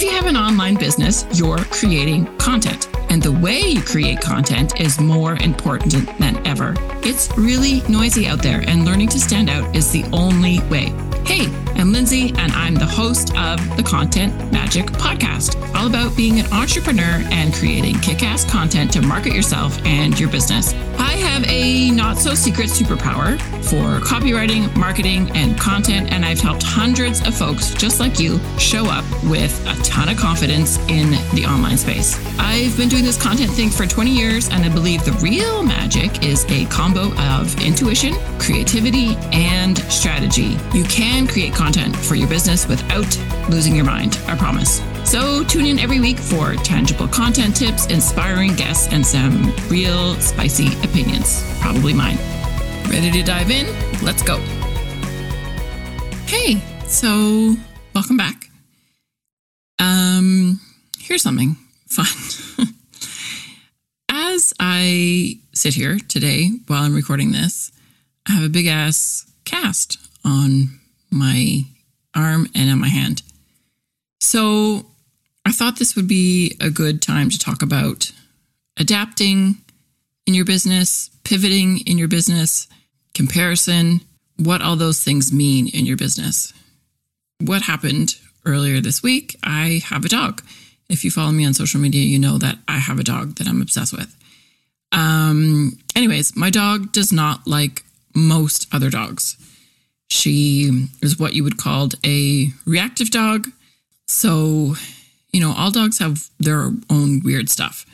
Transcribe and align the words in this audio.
If 0.00 0.06
you 0.06 0.12
have 0.12 0.24
an 0.24 0.36
online 0.38 0.76
business, 0.76 1.26
you're 1.38 1.58
creating 1.58 2.24
content. 2.38 2.88
And 3.10 3.22
the 3.22 3.32
way 3.32 3.60
you 3.60 3.82
create 3.82 4.18
content 4.18 4.80
is 4.80 4.98
more 4.98 5.34
important 5.34 6.08
than 6.18 6.38
ever. 6.46 6.74
It's 7.02 7.28
really 7.36 7.82
noisy 7.86 8.26
out 8.26 8.42
there, 8.42 8.64
and 8.66 8.86
learning 8.86 9.08
to 9.08 9.20
stand 9.20 9.50
out 9.50 9.76
is 9.76 9.92
the 9.92 10.04
only 10.10 10.60
way. 10.70 10.86
Hey, 11.26 11.48
I'm 11.76 11.92
Lindsay, 11.92 12.32
and 12.36 12.52
I'm 12.52 12.74
the 12.74 12.86
host 12.86 13.36
of 13.36 13.76
the 13.76 13.82
Content 13.82 14.52
Magic 14.52 14.86
Podcast, 14.86 15.56
all 15.74 15.86
about 15.86 16.16
being 16.16 16.40
an 16.40 16.52
entrepreneur 16.52 17.22
and 17.30 17.54
creating 17.54 17.98
kick 18.00 18.22
ass 18.22 18.44
content 18.44 18.92
to 18.92 19.02
market 19.02 19.32
yourself 19.32 19.78
and 19.86 20.18
your 20.18 20.28
business. 20.30 20.74
I 20.98 21.12
have 21.14 21.44
a 21.48 21.90
not 21.90 22.18
so 22.18 22.34
secret 22.34 22.68
superpower 22.68 23.40
for 23.64 24.04
copywriting, 24.04 24.74
marketing, 24.76 25.30
and 25.34 25.58
content, 25.58 26.12
and 26.12 26.24
I've 26.24 26.40
helped 26.40 26.62
hundreds 26.62 27.26
of 27.26 27.34
folks 27.34 27.72
just 27.74 28.00
like 28.00 28.20
you 28.20 28.38
show 28.58 28.84
up 28.86 29.04
with 29.24 29.64
a 29.66 29.82
ton 29.82 30.08
of 30.08 30.18
confidence 30.18 30.78
in 30.88 31.10
the 31.34 31.46
online 31.46 31.78
space. 31.78 32.18
I've 32.38 32.76
been 32.76 32.88
doing 32.88 33.04
this 33.04 33.20
content 33.20 33.50
thing 33.52 33.70
for 33.70 33.86
20 33.86 34.10
years, 34.10 34.48
and 34.48 34.64
I 34.64 34.68
believe 34.68 35.04
the 35.04 35.12
real 35.22 35.62
magic 35.62 36.22
is 36.24 36.44
a 36.50 36.66
combo 36.66 37.16
of 37.18 37.58
intuition, 37.62 38.14
creativity, 38.38 39.16
and 39.32 39.78
strategy. 39.90 40.56
You 40.74 40.84
can 40.84 41.26
create 41.26 41.54
content 41.60 41.94
for 41.94 42.14
your 42.14 42.26
business 42.26 42.66
without 42.66 43.50
losing 43.50 43.76
your 43.76 43.84
mind, 43.84 44.18
I 44.26 44.34
promise. 44.34 44.80
So 45.04 45.44
tune 45.44 45.66
in 45.66 45.78
every 45.78 46.00
week 46.00 46.18
for 46.18 46.54
tangible 46.54 47.06
content 47.06 47.54
tips, 47.54 47.84
inspiring 47.88 48.54
guests, 48.54 48.90
and 48.90 49.04
some 49.04 49.54
real 49.68 50.14
spicy 50.14 50.68
opinions, 50.82 51.44
probably 51.60 51.92
mine. 51.92 52.16
Ready 52.88 53.10
to 53.10 53.22
dive 53.22 53.50
in? 53.50 53.66
Let's 54.02 54.22
go. 54.22 54.38
Hey, 56.24 56.62
so 56.86 57.54
welcome 57.94 58.16
back. 58.16 58.48
Um, 59.78 60.60
here's 60.98 61.20
something 61.20 61.56
fun. 61.88 62.06
As 64.08 64.54
I 64.58 65.40
sit 65.52 65.74
here 65.74 65.98
today 66.08 66.52
while 66.68 66.84
I'm 66.84 66.94
recording 66.94 67.32
this, 67.32 67.70
I 68.26 68.32
have 68.32 68.44
a 68.44 68.48
big 68.48 68.66
ass 68.66 69.30
cast 69.44 69.98
on 70.24 70.79
my 71.10 71.62
arm 72.14 72.48
and 72.54 72.70
on 72.70 72.80
my 72.80 72.88
hand. 72.88 73.22
So 74.20 74.86
I 75.44 75.52
thought 75.52 75.78
this 75.78 75.96
would 75.96 76.08
be 76.08 76.56
a 76.60 76.70
good 76.70 77.02
time 77.02 77.30
to 77.30 77.38
talk 77.38 77.62
about 77.62 78.12
adapting 78.78 79.56
in 80.26 80.34
your 80.34 80.44
business, 80.44 81.10
pivoting 81.24 81.78
in 81.86 81.98
your 81.98 82.08
business, 82.08 82.68
comparison, 83.14 84.00
what 84.36 84.62
all 84.62 84.76
those 84.76 85.02
things 85.02 85.32
mean 85.32 85.68
in 85.68 85.86
your 85.86 85.96
business. 85.96 86.52
What 87.40 87.62
happened 87.62 88.16
earlier 88.46 88.80
this 88.80 89.02
week? 89.02 89.36
I 89.42 89.82
have 89.86 90.04
a 90.04 90.08
dog. 90.08 90.42
If 90.88 91.04
you 91.04 91.10
follow 91.10 91.30
me 91.30 91.46
on 91.46 91.54
social 91.54 91.80
media, 91.80 92.02
you 92.02 92.18
know 92.18 92.38
that 92.38 92.58
I 92.68 92.78
have 92.78 92.98
a 92.98 93.04
dog 93.04 93.36
that 93.36 93.46
I'm 93.46 93.62
obsessed 93.62 93.92
with. 93.92 94.14
Um, 94.92 95.78
anyways, 95.94 96.36
my 96.36 96.50
dog 96.50 96.92
does 96.92 97.12
not 97.12 97.46
like 97.46 97.84
most 98.14 98.66
other 98.74 98.90
dogs. 98.90 99.36
She 100.10 100.88
is 101.00 101.18
what 101.18 101.34
you 101.34 101.44
would 101.44 101.56
call 101.56 101.88
a 102.04 102.48
reactive 102.66 103.10
dog. 103.10 103.48
So, 104.06 104.74
you 105.32 105.40
know, 105.40 105.54
all 105.56 105.70
dogs 105.70 105.98
have 105.98 106.28
their 106.38 106.72
own 106.90 107.22
weird 107.24 107.48
stuff. 107.48 107.86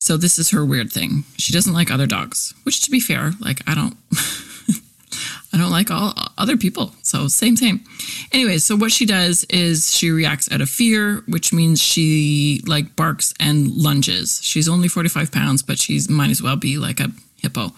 So 0.00 0.16
this 0.16 0.38
is 0.38 0.50
her 0.50 0.64
weird 0.64 0.90
thing. 0.90 1.24
She 1.36 1.52
doesn't 1.52 1.74
like 1.74 1.90
other 1.90 2.06
dogs, 2.06 2.54
which 2.64 2.82
to 2.82 2.90
be 2.90 2.98
fair, 2.98 3.32
like 3.40 3.60
I 3.68 3.74
don't 3.74 3.96
I 5.52 5.58
don't 5.58 5.70
like 5.70 5.90
all 5.90 6.14
other 6.38 6.56
people. 6.56 6.94
So 7.02 7.28
same 7.28 7.56
same. 7.56 7.84
Anyways, 8.32 8.64
so 8.64 8.76
what 8.76 8.92
she 8.92 9.04
does 9.04 9.44
is 9.44 9.94
she 9.94 10.10
reacts 10.10 10.50
out 10.50 10.60
of 10.60 10.70
fear, 10.70 11.24
which 11.26 11.52
means 11.52 11.80
she 11.80 12.62
like 12.66 12.96
barks 12.96 13.34
and 13.38 13.70
lunges. 13.70 14.40
She's 14.42 14.68
only 14.68 14.88
45 14.88 15.30
pounds, 15.30 15.62
but 15.62 15.78
she's 15.78 16.08
might 16.08 16.30
as 16.30 16.40
well 16.40 16.56
be 16.56 16.78
like 16.78 17.00
a 17.00 17.10
hippo. 17.36 17.72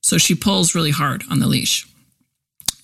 So 0.00 0.18
she 0.18 0.34
pulls 0.34 0.74
really 0.74 0.90
hard 0.90 1.22
on 1.30 1.38
the 1.38 1.46
leash. 1.46 1.87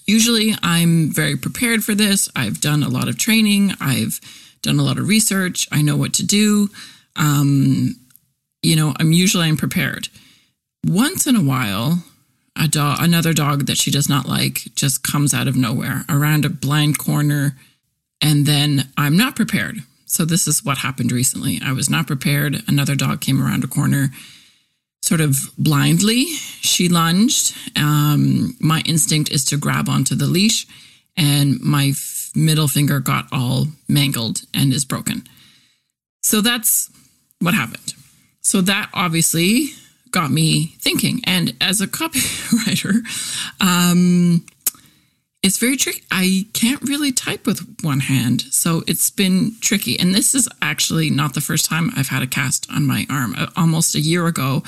Usually 0.06 0.54
I'm 0.62 1.12
very 1.12 1.36
prepared 1.36 1.82
for 1.82 1.94
this. 1.94 2.28
I've 2.36 2.60
done 2.60 2.82
a 2.82 2.88
lot 2.88 3.08
of 3.08 3.18
training. 3.18 3.72
I've 3.80 4.20
done 4.62 4.78
a 4.78 4.82
lot 4.82 4.98
of 4.98 5.08
research. 5.08 5.68
I 5.72 5.82
know 5.82 5.96
what 5.96 6.14
to 6.14 6.26
do. 6.26 6.68
Um, 7.16 7.96
you 8.62 8.76
know, 8.76 8.94
I'm 8.98 9.12
usually 9.12 9.46
I'm 9.46 9.56
prepared. 9.56 10.08
Once 10.86 11.26
in 11.26 11.36
a 11.36 11.42
while, 11.42 12.04
a 12.60 12.68
dog, 12.68 12.98
another 13.00 13.32
dog 13.32 13.66
that 13.66 13.78
she 13.78 13.90
does 13.90 14.08
not 14.08 14.28
like 14.28 14.74
just 14.74 15.02
comes 15.02 15.34
out 15.34 15.48
of 15.48 15.56
nowhere 15.56 16.04
around 16.08 16.44
a 16.44 16.50
blind 16.50 16.98
corner, 16.98 17.56
and 18.20 18.46
then 18.46 18.88
I'm 18.96 19.16
not 19.16 19.36
prepared. 19.36 19.78
So 20.06 20.24
this 20.24 20.46
is 20.46 20.64
what 20.64 20.78
happened 20.78 21.10
recently. 21.10 21.60
I 21.64 21.72
was 21.72 21.90
not 21.90 22.06
prepared. 22.06 22.62
Another 22.68 22.94
dog 22.94 23.20
came 23.20 23.42
around 23.42 23.64
a 23.64 23.68
corner, 23.68 24.10
sort 25.04 25.20
of 25.20 25.50
blindly. 25.58 26.24
She 26.62 26.88
lunged. 26.88 27.54
Um, 27.76 28.56
my 28.58 28.82
instinct 28.86 29.30
is 29.30 29.44
to 29.46 29.58
grab 29.58 29.86
onto 29.86 30.14
the 30.14 30.26
leash, 30.26 30.66
and 31.14 31.60
my 31.60 31.88
f- 31.88 32.30
middle 32.34 32.68
finger 32.68 33.00
got 33.00 33.26
all 33.30 33.66
mangled 33.86 34.40
and 34.54 34.72
is 34.72 34.86
broken. 34.86 35.24
So 36.22 36.40
that's 36.40 36.90
what 37.38 37.52
happened. 37.52 37.92
So 38.40 38.62
that 38.62 38.88
obviously 38.94 39.72
got 40.10 40.30
me 40.30 40.74
thinking. 40.80 41.20
And 41.24 41.54
as 41.60 41.82
a 41.82 41.86
copywriter, 42.00 43.02
um, 43.60 44.46
it's 45.42 45.58
very 45.58 45.76
tricky. 45.76 46.02
I 46.10 46.46
can't 46.54 46.80
really 46.80 47.12
type 47.12 47.46
with 47.46 47.60
one 47.82 48.00
hand. 48.00 48.40
So 48.50 48.82
it's 48.86 49.10
been 49.10 49.56
tricky. 49.60 50.00
And 50.00 50.14
this 50.14 50.34
is 50.34 50.48
actually 50.62 51.10
not 51.10 51.34
the 51.34 51.42
first 51.42 51.66
time 51.66 51.90
I've 51.94 52.08
had 52.08 52.22
a 52.22 52.26
cast 52.26 52.66
on 52.72 52.86
my 52.86 53.06
arm. 53.10 53.34
Uh, 53.36 53.48
almost 53.54 53.94
a 53.94 54.00
year 54.00 54.26
ago, 54.26 54.62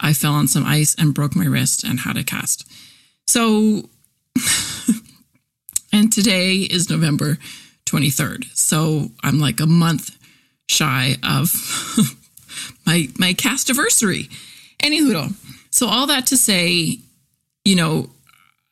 I 0.00 0.12
fell 0.12 0.34
on 0.34 0.48
some 0.48 0.64
ice 0.64 0.94
and 0.98 1.14
broke 1.14 1.34
my 1.34 1.46
wrist 1.46 1.84
and 1.84 2.00
had 2.00 2.16
a 2.16 2.24
cast. 2.24 2.70
So, 3.26 3.88
and 5.92 6.12
today 6.12 6.56
is 6.56 6.88
November 6.88 7.38
23rd. 7.86 8.44
So 8.56 9.08
I'm 9.22 9.40
like 9.40 9.60
a 9.60 9.66
month 9.66 10.16
shy 10.68 11.16
of 11.22 11.52
my 12.86 13.08
my 13.18 13.32
cast 13.32 13.70
anniversary. 13.70 14.28
Any 14.80 15.00
hoodle. 15.00 15.34
So 15.70 15.86
all 15.88 16.06
that 16.06 16.26
to 16.28 16.36
say, 16.36 16.98
you 17.64 17.76
know, 17.76 18.10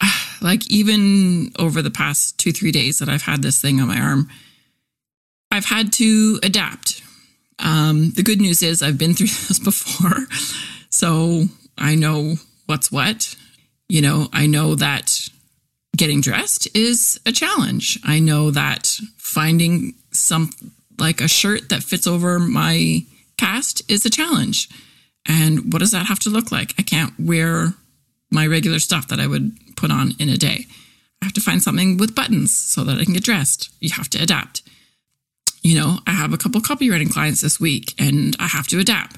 like 0.41 0.70
even 0.70 1.53
over 1.59 1.82
the 1.82 1.91
past 1.91 2.38
two, 2.38 2.53
three 2.53 2.72
days 2.72 2.98
that 2.98 3.09
I've 3.09 3.22
had 3.22 3.42
this 3.42 3.60
thing 3.60 3.81
on 3.81 3.88
my 3.88 4.00
arm, 4.00 4.28
I've 5.50 5.66
had 5.66 5.92
to 5.94 6.38
adapt. 6.42 7.03
Um, 7.59 8.10
the 8.12 8.22
good 8.22 8.41
news 8.41 8.62
is 8.62 8.82
I've 8.82 8.98
been 8.98 9.15
through 9.15 9.26
this 9.48 9.59
before. 9.59 10.26
So 10.91 11.44
I 11.78 11.94
know 11.94 12.36
what's 12.66 12.91
what. 12.91 13.34
You 13.88 14.02
know, 14.02 14.28
I 14.32 14.47
know 14.47 14.74
that 14.74 15.28
getting 15.97 16.20
dressed 16.20 16.69
is 16.76 17.20
a 17.24 17.32
challenge. 17.32 17.98
I 18.04 18.19
know 18.19 18.50
that 18.50 18.98
finding 19.16 19.94
some 20.12 20.50
like 20.98 21.20
a 21.20 21.28
shirt 21.28 21.69
that 21.69 21.82
fits 21.82 22.06
over 22.06 22.38
my 22.38 23.02
cast 23.36 23.82
is 23.91 24.04
a 24.04 24.10
challenge. 24.10 24.69
And 25.26 25.72
what 25.72 25.80
does 25.80 25.92
that 25.92 26.06
have 26.06 26.19
to 26.20 26.30
look 26.30 26.52
like? 26.52 26.74
I 26.78 26.82
can't 26.82 27.12
wear 27.18 27.74
my 28.30 28.47
regular 28.47 28.78
stuff 28.78 29.08
that 29.08 29.20
I 29.20 29.26
would 29.26 29.53
put 29.76 29.91
on 29.91 30.12
in 30.18 30.28
a 30.28 30.36
day. 30.36 30.66
I 31.20 31.26
have 31.26 31.34
to 31.34 31.41
find 31.41 31.62
something 31.62 31.97
with 31.97 32.14
buttons 32.14 32.54
so 32.54 32.84
that 32.84 32.98
I 32.98 33.04
can 33.04 33.14
get 33.14 33.24
dressed. 33.24 33.70
You 33.80 33.91
have 33.94 34.10
to 34.10 34.22
adapt. 34.22 34.62
You 35.62 35.74
know, 35.74 35.98
I 36.06 36.12
have 36.12 36.32
a 36.32 36.38
couple 36.38 36.60
copywriting 36.60 37.10
clients 37.10 37.41
this 37.41 37.58
week 37.58 37.94
and 37.98 38.36
I 38.38 38.47
have 38.47 38.68
to 38.68 38.78
adapt. 38.78 39.16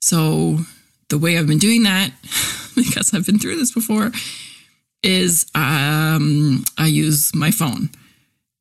So 0.00 0.60
the 1.08 1.18
way 1.18 1.38
I've 1.38 1.46
been 1.46 1.58
doing 1.58 1.84
that, 1.84 2.10
because 2.76 3.14
I've 3.14 3.26
been 3.26 3.38
through 3.38 3.56
this 3.56 3.72
before, 3.72 4.10
is 5.02 5.46
um, 5.54 6.64
I 6.78 6.86
use 6.86 7.34
my 7.34 7.50
phone 7.50 7.90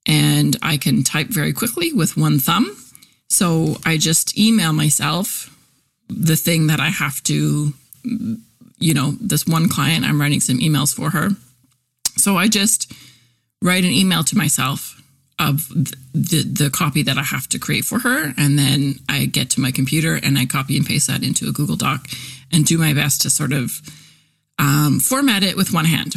and 0.05 0.55
I 0.61 0.77
can 0.77 1.03
type 1.03 1.27
very 1.27 1.53
quickly 1.53 1.93
with 1.93 2.17
one 2.17 2.39
thumb. 2.39 2.75
So 3.29 3.77
I 3.85 3.97
just 3.97 4.37
email 4.37 4.73
myself 4.73 5.51
the 6.07 6.35
thing 6.35 6.67
that 6.67 6.79
I 6.79 6.89
have 6.89 7.23
to, 7.23 7.73
you 8.77 8.93
know, 8.93 9.11
this 9.19 9.47
one 9.47 9.67
client, 9.67 10.05
I'm 10.05 10.21
writing 10.21 10.39
some 10.39 10.59
emails 10.59 10.93
for 10.93 11.09
her. 11.09 11.29
So 12.17 12.37
I 12.37 12.47
just 12.47 12.93
write 13.61 13.83
an 13.83 13.91
email 13.91 14.23
to 14.25 14.37
myself 14.37 15.01
of 15.37 15.67
the 16.13 16.43
the 16.43 16.69
copy 16.69 17.03
that 17.03 17.17
I 17.17 17.23
have 17.23 17.47
to 17.49 17.59
create 17.59 17.85
for 17.85 17.99
her, 17.99 18.33
and 18.37 18.57
then 18.57 18.99
I 19.09 19.25
get 19.25 19.49
to 19.51 19.61
my 19.61 19.71
computer 19.71 20.15
and 20.21 20.37
I 20.37 20.45
copy 20.45 20.77
and 20.77 20.85
paste 20.85 21.07
that 21.07 21.23
into 21.23 21.47
a 21.47 21.51
Google 21.51 21.75
Doc 21.75 22.07
and 22.51 22.65
do 22.65 22.77
my 22.77 22.93
best 22.93 23.21
to 23.21 23.29
sort 23.29 23.53
of 23.53 23.81
um, 24.59 24.99
format 24.99 25.43
it 25.43 25.57
with 25.57 25.73
one 25.73 25.85
hand. 25.85 26.15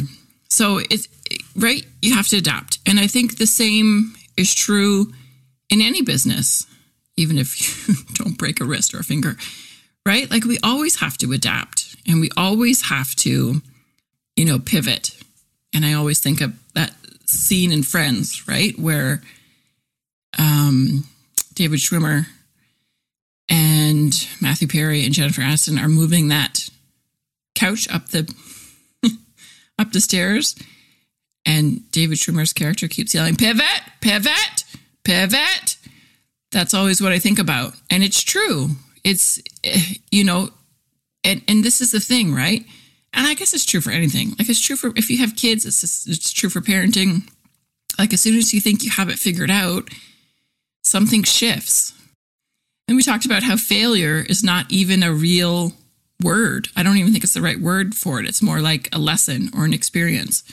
So 0.49 0.79
it's 0.89 1.07
right. 1.55 1.85
You 2.01 2.15
have 2.15 2.27
to 2.29 2.37
adapt, 2.37 2.79
and 2.85 2.99
I 2.99 3.07
think 3.07 3.37
the 3.37 3.47
same 3.47 4.15
is 4.37 4.55
true 4.55 5.11
in 5.69 5.81
any 5.81 6.01
business, 6.01 6.65
even 7.17 7.37
if 7.37 7.87
you 7.87 7.95
don't 8.13 8.37
break 8.37 8.61
a 8.61 8.65
wrist 8.65 8.93
or 8.93 8.99
a 8.99 9.03
finger 9.03 9.35
right? 10.09 10.29
Like 10.31 10.45
we 10.45 10.57
always 10.63 10.99
have 11.01 11.17
to 11.19 11.31
adapt 11.33 11.95
and 12.07 12.19
we 12.19 12.29
always 12.35 12.89
have 12.89 13.15
to, 13.17 13.61
you 14.35 14.45
know, 14.45 14.57
pivot. 14.57 15.11
And 15.73 15.85
I 15.85 15.93
always 15.93 16.19
think 16.19 16.41
of 16.41 16.53
scene 17.29 17.71
in 17.71 17.83
Friends, 17.83 18.47
right? 18.47 18.77
Where 18.77 19.21
um, 20.37 21.05
David 21.53 21.79
Schwimmer 21.79 22.25
and 23.49 24.27
Matthew 24.41 24.67
Perry 24.67 25.05
and 25.05 25.13
Jennifer 25.13 25.41
Aniston 25.41 25.81
are 25.81 25.89
moving 25.89 26.27
that 26.27 26.69
couch 27.55 27.89
up 27.91 28.09
the 28.09 28.31
up 29.79 29.91
the 29.91 30.01
stairs, 30.01 30.55
and 31.45 31.89
David 31.91 32.17
Schwimmer's 32.17 32.53
character 32.53 32.87
keeps 32.87 33.13
yelling, 33.13 33.35
"Pivot, 33.35 33.81
pivot, 34.01 34.63
pivot." 35.03 35.77
That's 36.51 36.73
always 36.73 37.01
what 37.01 37.11
I 37.11 37.19
think 37.19 37.39
about, 37.39 37.73
and 37.89 38.03
it's 38.03 38.21
true. 38.21 38.69
It's 39.03 39.41
you 40.11 40.23
know, 40.23 40.49
and 41.23 41.41
and 41.47 41.63
this 41.63 41.81
is 41.81 41.91
the 41.91 41.99
thing, 41.99 42.33
right? 42.33 42.65
And 43.13 43.27
I 43.27 43.33
guess 43.33 43.53
it's 43.53 43.65
true 43.65 43.81
for 43.81 43.91
anything. 43.91 44.35
Like 44.37 44.49
it's 44.49 44.61
true 44.61 44.75
for 44.75 44.91
if 44.95 45.09
you 45.09 45.17
have 45.19 45.35
kids, 45.35 45.65
it's 45.65 45.81
just, 45.81 46.07
it's 46.07 46.31
true 46.31 46.49
for 46.49 46.61
parenting. 46.61 47.29
Like 47.97 48.13
as 48.13 48.21
soon 48.21 48.37
as 48.37 48.53
you 48.53 48.61
think 48.61 48.83
you 48.83 48.91
have 48.91 49.09
it 49.09 49.19
figured 49.19 49.51
out, 49.51 49.89
something 50.83 51.23
shifts. 51.23 51.93
And 52.87 52.95
we 52.95 53.03
talked 53.03 53.25
about 53.25 53.43
how 53.43 53.57
failure 53.57 54.25
is 54.27 54.43
not 54.43 54.71
even 54.71 55.03
a 55.03 55.13
real 55.13 55.73
word. 56.23 56.69
I 56.75 56.83
don't 56.83 56.97
even 56.97 57.11
think 57.11 57.23
it's 57.23 57.33
the 57.33 57.41
right 57.41 57.59
word 57.59 57.95
for 57.95 58.19
it. 58.19 58.27
It's 58.27 58.41
more 58.41 58.61
like 58.61 58.89
a 58.93 58.99
lesson 58.99 59.49
or 59.55 59.65
an 59.65 59.73
experience. 59.73 60.43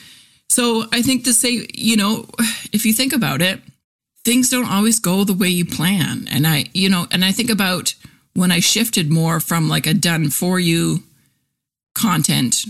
So 0.49 0.85
I 0.93 1.03
think 1.03 1.25
to 1.25 1.33
say, 1.33 1.67
you 1.75 1.97
know, 1.97 2.27
if 2.73 2.87
you 2.87 2.93
think 2.93 3.13
about 3.13 3.43
it, 3.43 3.61
things 4.25 4.51
don't 4.51 4.71
always 4.71 4.99
go 4.99 5.25
the 5.25 5.33
way 5.33 5.49
you 5.49 5.65
plan. 5.65 6.27
And 6.31 6.47
I, 6.47 6.67
you 6.73 6.89
know, 6.89 7.07
and 7.11 7.25
I 7.25 7.33
think 7.33 7.51
about 7.51 7.95
when 8.35 8.53
I 8.53 8.61
shifted 8.61 9.11
more 9.11 9.41
from 9.41 9.69
like 9.69 9.87
a 9.87 9.95
done 9.95 10.31
for 10.31 10.61
you 10.61 11.03
content 11.97 12.65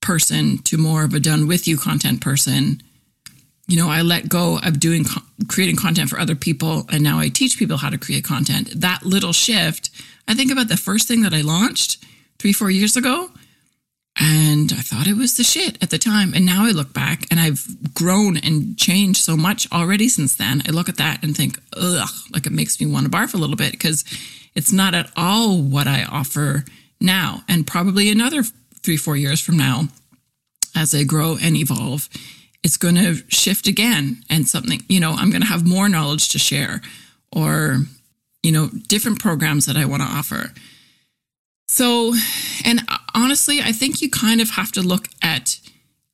person 0.00 0.58
to 0.58 0.76
more 0.76 1.02
of 1.02 1.12
a 1.14 1.20
done 1.20 1.48
with 1.48 1.66
you 1.66 1.76
content 1.76 2.20
person 2.20 2.80
you 3.70 3.76
know, 3.76 3.88
I 3.88 4.02
let 4.02 4.28
go 4.28 4.58
of 4.64 4.80
doing 4.80 5.04
creating 5.46 5.76
content 5.76 6.10
for 6.10 6.18
other 6.18 6.34
people 6.34 6.86
and 6.90 7.04
now 7.04 7.20
I 7.20 7.28
teach 7.28 7.56
people 7.56 7.76
how 7.76 7.88
to 7.88 7.98
create 7.98 8.24
content. 8.24 8.68
That 8.74 9.06
little 9.06 9.32
shift, 9.32 9.90
I 10.26 10.34
think 10.34 10.50
about 10.50 10.66
the 10.66 10.76
first 10.76 11.06
thing 11.06 11.22
that 11.22 11.32
I 11.32 11.42
launched 11.42 12.04
3 12.40 12.52
4 12.52 12.68
years 12.68 12.96
ago 12.96 13.30
and 14.16 14.72
I 14.72 14.80
thought 14.82 15.06
it 15.06 15.16
was 15.16 15.36
the 15.36 15.44
shit 15.44 15.80
at 15.80 15.90
the 15.90 15.98
time 15.98 16.34
and 16.34 16.44
now 16.44 16.64
I 16.64 16.72
look 16.72 16.92
back 16.92 17.26
and 17.30 17.38
I've 17.38 17.94
grown 17.94 18.38
and 18.38 18.76
changed 18.76 19.22
so 19.22 19.36
much 19.36 19.70
already 19.70 20.08
since 20.08 20.34
then. 20.34 20.62
I 20.66 20.72
look 20.72 20.88
at 20.88 20.96
that 20.96 21.22
and 21.22 21.36
think, 21.36 21.56
ugh, 21.76 22.10
like 22.32 22.46
it 22.46 22.52
makes 22.52 22.80
me 22.80 22.88
want 22.88 23.04
to 23.04 23.16
barf 23.16 23.34
a 23.34 23.38
little 23.38 23.54
bit 23.54 23.70
because 23.70 24.04
it's 24.56 24.72
not 24.72 24.96
at 24.96 25.12
all 25.16 25.62
what 25.62 25.86
I 25.86 26.02
offer 26.02 26.64
now 27.00 27.42
and 27.48 27.66
probably 27.66 28.10
another 28.10 28.42
3 28.82 28.96
4 28.96 29.16
years 29.16 29.40
from 29.40 29.56
now 29.56 29.88
as 30.76 30.94
I 30.94 31.04
grow 31.04 31.36
and 31.40 31.56
evolve 31.56 32.08
it's 32.62 32.76
going 32.76 32.96
to 32.96 33.16
shift 33.28 33.66
again 33.66 34.22
and 34.28 34.46
something, 34.46 34.82
you 34.88 35.00
know, 35.00 35.12
I'm 35.12 35.30
going 35.30 35.42
to 35.42 35.48
have 35.48 35.66
more 35.66 35.88
knowledge 35.88 36.28
to 36.30 36.38
share 36.38 36.82
or, 37.34 37.78
you 38.42 38.52
know, 38.52 38.68
different 38.88 39.20
programs 39.20 39.66
that 39.66 39.76
I 39.76 39.86
want 39.86 40.02
to 40.02 40.08
offer. 40.08 40.52
So, 41.68 42.14
and 42.64 42.80
honestly, 43.14 43.60
I 43.60 43.72
think 43.72 44.02
you 44.02 44.10
kind 44.10 44.40
of 44.40 44.50
have 44.50 44.72
to 44.72 44.82
look 44.82 45.08
at 45.22 45.58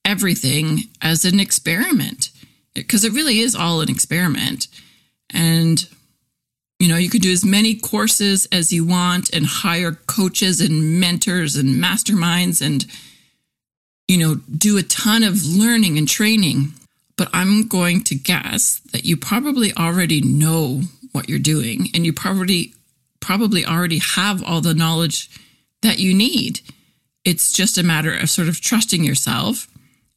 everything 0.04 0.84
as 1.02 1.24
an 1.24 1.40
experiment 1.40 2.30
because 2.74 3.04
it 3.04 3.12
really 3.12 3.40
is 3.40 3.56
all 3.56 3.80
an 3.80 3.90
experiment. 3.90 4.68
And, 5.30 5.88
you 6.78 6.88
know, 6.88 6.96
you 6.96 7.08
could 7.08 7.22
do 7.22 7.32
as 7.32 7.44
many 7.44 7.74
courses 7.74 8.46
as 8.52 8.72
you 8.72 8.86
want 8.86 9.30
and 9.30 9.46
hire 9.46 9.92
coaches 9.92 10.60
and 10.60 11.00
mentors 11.00 11.56
and 11.56 11.82
masterminds 11.82 12.64
and, 12.64 12.84
you 14.08 14.18
know, 14.18 14.36
do 14.56 14.76
a 14.76 14.82
ton 14.82 15.22
of 15.22 15.44
learning 15.44 15.96
and 15.96 16.06
training. 16.06 16.72
But 17.16 17.30
I'm 17.32 17.66
going 17.66 18.04
to 18.04 18.14
guess 18.14 18.80
that 18.92 19.06
you 19.06 19.16
probably 19.16 19.72
already 19.74 20.20
know 20.20 20.82
what 21.12 21.30
you're 21.30 21.38
doing 21.38 21.88
and 21.94 22.04
you 22.04 22.12
probably 22.12 22.74
probably 23.20 23.64
already 23.64 23.98
have 23.98 24.42
all 24.44 24.60
the 24.60 24.74
knowledge 24.74 25.30
that 25.82 25.98
you 25.98 26.14
need. 26.14 26.60
It's 27.24 27.52
just 27.52 27.78
a 27.78 27.82
matter 27.82 28.14
of 28.14 28.28
sort 28.28 28.48
of 28.48 28.60
trusting 28.60 29.02
yourself 29.02 29.66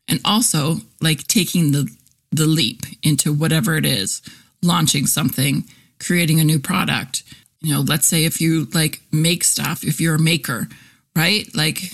and 0.10 0.20
also 0.26 0.78
like 1.00 1.26
taking 1.26 1.72
the 1.72 1.90
the 2.32 2.46
leap 2.46 2.84
into 3.02 3.34
whatever 3.34 3.76
it 3.76 3.86
is, 3.86 4.22
launching 4.62 5.08
something, 5.08 5.64
creating 6.00 6.40
a 6.40 6.44
new 6.44 6.60
product. 6.60 7.24
You 7.62 7.74
know, 7.74 7.82
let's 7.82 8.08
say 8.08 8.26
if 8.26 8.40
you 8.40 8.66
like 8.74 9.02
make 9.12 9.44
stuff, 9.44 9.84
if 9.84 10.00
you're 10.00 10.16
a 10.16 10.20
maker, 10.20 10.68
right? 11.16 11.46
Like 11.56 11.92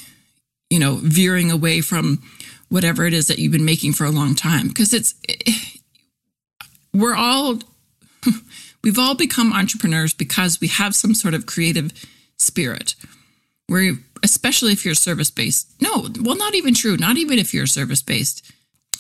you 0.70 0.80
know, 0.80 1.00
veering 1.02 1.52
away 1.52 1.82
from 1.82 2.22
whatever 2.70 3.06
it 3.06 3.14
is 3.14 3.28
that 3.28 3.40
you've 3.40 3.52
been 3.52 3.66
making 3.66 3.94
for 3.94 4.06
a 4.06 4.12
long 4.12 4.36
time. 4.36 4.68
Because 4.68 4.94
it's, 4.94 5.16
we're 6.94 7.16
all, 7.16 7.60
we've 8.84 9.00
all 9.00 9.16
become 9.16 9.54
entrepreneurs 9.54 10.14
because 10.14 10.60
we 10.60 10.68
have 10.68 10.96
some 10.96 11.14
sort 11.14 11.34
of 11.34 11.46
creative 11.46 11.92
spirit. 12.38 12.96
Where, 13.68 13.94
especially 14.24 14.74
if 14.74 14.86
you're 14.86 14.96
service 14.96 15.32
based, 15.32 15.72
no, 15.82 16.08
well, 16.22 16.36
not 16.36 16.56
even 16.56 16.74
true. 16.74 16.98
Not 16.98 17.18
even 17.18 17.40
if 17.40 17.54
you're 17.54 17.64
a 17.64 17.68
service 17.68 18.02
based 18.02 18.52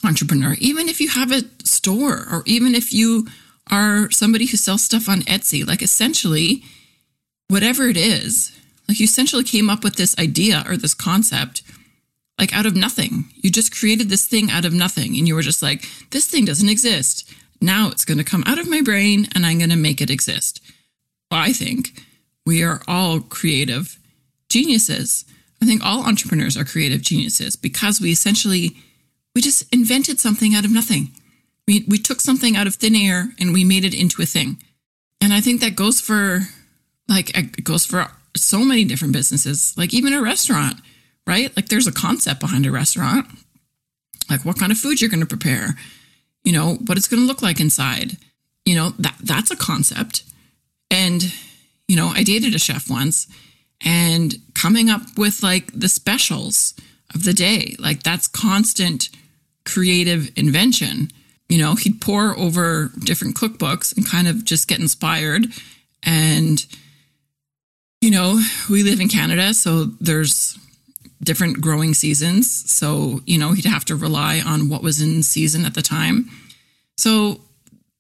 entrepreneur. 0.04 0.56
Even 0.60 0.88
if 0.88 1.02
you 1.02 1.10
have 1.10 1.32
a 1.32 1.44
store, 1.64 2.26
or 2.32 2.44
even 2.46 2.74
if 2.74 2.94
you 2.94 3.28
are 3.72 4.12
somebody 4.12 4.46
who 4.46 4.58
sells 4.58 4.84
stuff 4.84 5.10
on 5.10 5.22
Etsy, 5.22 5.66
like 5.66 5.82
essentially, 5.82 6.64
whatever 7.48 7.88
it 7.88 7.98
is, 7.98 8.58
like 8.88 9.00
you 9.00 9.06
essentially 9.06 9.44
came 9.44 9.70
up 9.70 9.84
with 9.84 9.96
this 9.96 10.18
idea 10.18 10.64
or 10.68 10.78
this 10.78 10.94
concept 10.94 11.64
like 12.40 12.54
out 12.54 12.66
of 12.66 12.76
nothing. 12.76 13.26
You 13.36 13.50
just 13.50 13.76
created 13.76 14.10
this 14.10 14.26
thing 14.26 14.52
out 14.52 14.66
of 14.66 14.74
nothing 14.74 15.16
and 15.18 15.28
you 15.28 15.36
were 15.36 15.42
just 15.42 15.64
like, 15.64 15.86
this 16.12 16.28
thing 16.28 16.46
doesn't 16.46 16.70
exist. 16.70 17.30
Now 17.62 17.90
it's 17.90 18.06
going 18.06 18.18
to 18.18 18.24
come 18.24 18.44
out 18.46 18.60
of 18.60 18.70
my 18.70 18.82
brain 18.82 19.28
and 19.34 19.46
I'm 19.46 19.58
going 19.58 19.70
to 19.70 19.76
make 19.76 20.02
it 20.02 20.10
exist. 20.10 20.62
Well, 21.32 21.40
I 21.40 21.54
think 21.54 22.02
we 22.46 22.64
are 22.64 22.82
all 22.88 23.22
creative 23.22 23.98
geniuses. 24.50 25.26
I 25.62 25.66
think 25.66 25.84
all 25.84 26.06
entrepreneurs 26.06 26.58
are 26.58 26.66
creative 26.66 27.02
geniuses 27.02 27.56
because 27.56 28.02
we 28.02 28.12
essentially 28.12 28.76
we 29.34 29.42
just 29.42 29.74
invented 29.74 30.20
something 30.20 30.54
out 30.54 30.66
of 30.66 30.72
nothing. 30.72 31.12
We 31.68 31.86
we 31.88 31.98
took 31.98 32.22
something 32.22 32.56
out 32.56 32.68
of 32.68 32.76
thin 32.76 32.96
air 32.96 33.30
and 33.40 33.54
we 33.54 33.64
made 33.64 33.86
it 33.86 33.94
into 33.94 34.22
a 34.22 34.26
thing. 34.26 34.62
And 35.22 35.34
I 35.34 35.42
think 35.42 35.62
that 35.62 35.76
goes 35.76 36.00
for 36.00 36.42
like 37.08 37.38
it 37.38 37.64
goes 37.64 37.86
for 37.86 38.08
so 38.36 38.60
many 38.60 38.84
different 38.84 39.14
businesses, 39.14 39.76
like 39.78 39.94
even 39.94 40.14
a 40.14 40.22
restaurant, 40.22 40.80
right? 41.26 41.56
Like 41.56 41.70
there's 41.70 41.88
a 41.88 41.92
concept 41.92 42.40
behind 42.40 42.66
a 42.66 42.72
restaurant, 42.72 43.28
like 44.30 44.46
what 44.46 44.60
kind 44.60 44.72
of 44.72 44.78
food 44.78 45.02
you're 45.02 45.10
going 45.10 45.22
to 45.22 45.26
prepare, 45.26 45.76
you 46.44 46.52
know, 46.52 46.76
what 46.86 46.98
it's 46.98 47.08
going 47.08 47.22
to 47.22 47.28
look 47.28 47.42
like 47.42 47.60
inside. 47.60 48.18
You 48.66 48.76
know, 48.76 48.90
that 49.00 49.16
that's 49.22 49.52
a 49.52 49.56
concept. 49.56 50.24
And 50.92 51.34
you 51.88 51.96
know, 51.96 52.08
I 52.08 52.24
dated 52.24 52.56
a 52.56 52.60
chef 52.60 52.90
once 52.90 53.28
and 53.82 54.36
coming 54.54 54.90
up 54.90 55.02
with 55.18 55.44
like 55.44 55.72
the 55.74 55.90
specials 55.90 56.74
of 57.14 57.24
the 57.24 57.34
day, 57.34 57.76
like 57.80 58.04
that's 58.04 58.28
constant 58.28 59.10
creative 59.66 60.32
invention. 60.36 61.12
You 61.50 61.60
know, 61.60 61.76
he'd 61.76 62.02
pore 62.02 62.38
over 62.38 62.92
different 63.00 63.36
cookbooks 63.36 63.96
and 63.96 64.08
kind 64.08 64.28
of 64.28 64.46
just 64.46 64.68
get 64.68 64.80
inspired 64.80 65.46
and 66.04 66.66
you 68.06 68.12
know, 68.12 68.40
we 68.70 68.84
live 68.84 69.00
in 69.00 69.10
Canada, 69.10 69.52
so 69.52 69.86
there's 70.00 70.60
different 71.24 71.60
growing 71.60 71.96
seasons. 71.96 72.72
So, 72.72 73.22
you 73.26 73.40
know, 73.40 73.54
he'd 73.54 73.66
have 73.66 73.84
to 73.86 73.96
rely 73.96 74.44
on 74.46 74.70
what 74.70 74.84
was 74.84 75.02
in 75.02 75.24
season 75.24 75.66
at 75.66 75.74
the 75.74 75.82
time. 75.82 76.30
So, 76.98 77.42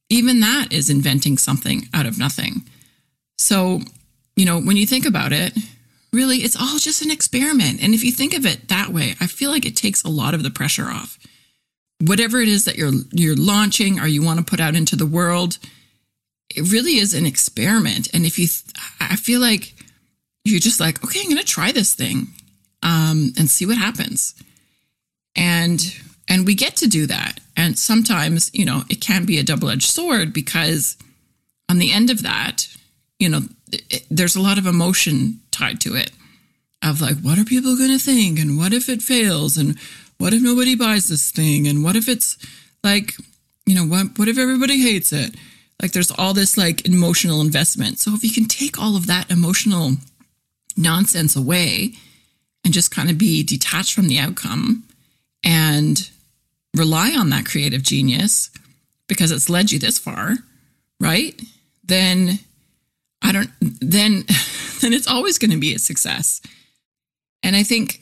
even 0.09 0.41
that 0.41 0.67
is 0.69 0.91
inventing 0.91 1.39
something 1.39 1.89
out 1.91 2.05
of 2.05 2.19
nothing. 2.19 2.61
So, 3.39 3.81
you 4.35 4.45
know, 4.45 4.59
when 4.61 4.77
you 4.77 4.85
think 4.85 5.07
about 5.07 5.33
it, 5.33 5.57
really 6.13 6.37
it's 6.37 6.55
all 6.55 6.77
just 6.77 7.01
an 7.01 7.09
experiment. 7.09 7.81
And 7.81 7.95
if 7.95 8.03
you 8.03 8.11
think 8.11 8.35
of 8.35 8.45
it 8.45 8.67
that 8.67 8.89
way, 8.89 9.15
I 9.19 9.25
feel 9.25 9.49
like 9.49 9.65
it 9.65 9.75
takes 9.75 10.03
a 10.03 10.09
lot 10.09 10.35
of 10.35 10.43
the 10.43 10.51
pressure 10.51 10.85
off. 10.85 11.17
Whatever 12.01 12.39
it 12.41 12.49
is 12.49 12.65
that 12.65 12.75
you're 12.75 12.91
you're 13.11 13.35
launching 13.35 13.99
or 13.99 14.07
you 14.07 14.21
want 14.21 14.39
to 14.39 14.45
put 14.45 14.59
out 14.59 14.75
into 14.75 14.95
the 14.95 15.05
world, 15.05 15.57
it 16.53 16.71
really 16.71 16.97
is 16.97 17.13
an 17.13 17.25
experiment. 17.25 18.09
And 18.13 18.25
if 18.25 18.37
you 18.37 18.47
I 18.99 19.15
feel 19.15 19.39
like 19.39 19.73
you're 20.43 20.59
just 20.59 20.79
like, 20.79 21.03
okay, 21.03 21.21
I'm 21.21 21.29
going 21.29 21.37
to 21.37 21.43
try 21.43 21.71
this 21.71 21.93
thing 21.93 22.27
um, 22.83 23.33
and 23.37 23.49
see 23.49 23.65
what 23.65 23.77
happens. 23.77 24.35
And 25.35 25.81
and 26.27 26.45
we 26.45 26.55
get 26.55 26.75
to 26.77 26.87
do 26.87 27.05
that. 27.07 27.39
And 27.57 27.77
sometimes, 27.77 28.51
you 28.53 28.65
know, 28.65 28.83
it 28.89 29.01
can 29.01 29.25
be 29.25 29.37
a 29.37 29.43
double 29.43 29.69
edged 29.69 29.89
sword 29.89 30.33
because 30.33 30.97
on 31.69 31.77
the 31.77 31.91
end 31.91 32.09
of 32.09 32.23
that, 32.23 32.67
you 33.19 33.29
know, 33.29 33.41
it, 33.71 34.05
there's 34.09 34.35
a 34.35 34.41
lot 34.41 34.57
of 34.57 34.67
emotion 34.67 35.39
tied 35.51 35.81
to 35.81 35.95
it 35.95 36.11
of 36.83 37.01
like, 37.01 37.17
what 37.19 37.39
are 37.39 37.45
people 37.45 37.77
going 37.77 37.91
to 37.91 37.99
think? 37.99 38.39
And 38.39 38.57
what 38.57 38.73
if 38.73 38.89
it 38.89 39.01
fails? 39.01 39.57
And 39.57 39.77
what 40.17 40.33
if 40.33 40.41
nobody 40.41 40.75
buys 40.75 41.07
this 41.07 41.31
thing? 41.31 41.67
And 41.67 41.83
what 41.83 41.95
if 41.95 42.07
it's 42.07 42.37
like, 42.83 43.13
you 43.65 43.75
know, 43.75 43.85
what, 43.85 44.17
what 44.17 44.27
if 44.27 44.37
everybody 44.37 44.81
hates 44.81 45.11
it? 45.11 45.35
Like, 45.81 45.91
there's 45.91 46.11
all 46.11 46.33
this 46.33 46.57
like 46.57 46.87
emotional 46.87 47.41
investment. 47.41 47.99
So 47.99 48.13
if 48.13 48.23
you 48.23 48.31
can 48.31 48.45
take 48.45 48.79
all 48.79 48.95
of 48.95 49.07
that 49.07 49.29
emotional 49.29 49.91
nonsense 50.77 51.35
away 51.35 51.93
and 52.63 52.73
just 52.73 52.91
kind 52.91 53.09
of 53.09 53.17
be 53.17 53.43
detached 53.43 53.93
from 53.93 54.07
the 54.07 54.19
outcome 54.19 54.83
and 55.43 56.09
rely 56.75 57.11
on 57.11 57.29
that 57.29 57.45
creative 57.45 57.83
genius 57.83 58.49
because 59.07 59.31
it's 59.31 59.49
led 59.49 59.71
you 59.71 59.79
this 59.79 59.99
far, 59.99 60.35
right? 60.99 61.39
then 61.87 62.39
I 63.21 63.31
don't 63.31 63.51
then 63.61 64.25
then 64.81 64.93
it's 64.93 65.07
always 65.07 65.37
going 65.37 65.51
to 65.51 65.57
be 65.57 65.73
a 65.73 65.79
success. 65.79 66.41
And 67.43 67.55
I 67.55 67.63
think 67.63 68.01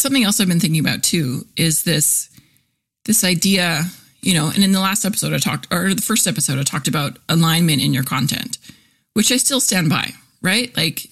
something 0.00 0.24
else 0.24 0.40
I've 0.40 0.48
been 0.48 0.60
thinking 0.60 0.80
about 0.80 1.02
too 1.02 1.46
is 1.56 1.82
this 1.84 2.28
this 3.04 3.24
idea, 3.24 3.84
you 4.20 4.34
know, 4.34 4.50
and 4.54 4.62
in 4.62 4.72
the 4.72 4.80
last 4.80 5.04
episode 5.04 5.32
I 5.32 5.38
talked 5.38 5.66
or 5.72 5.94
the 5.94 6.02
first 6.02 6.26
episode 6.26 6.58
I 6.58 6.62
talked 6.62 6.88
about 6.88 7.18
alignment 7.28 7.82
in 7.82 7.94
your 7.94 8.04
content, 8.04 8.58
which 9.14 9.32
I 9.32 9.36
still 9.36 9.60
stand 9.60 9.88
by, 9.88 10.10
right? 10.42 10.74
Like 10.76 11.06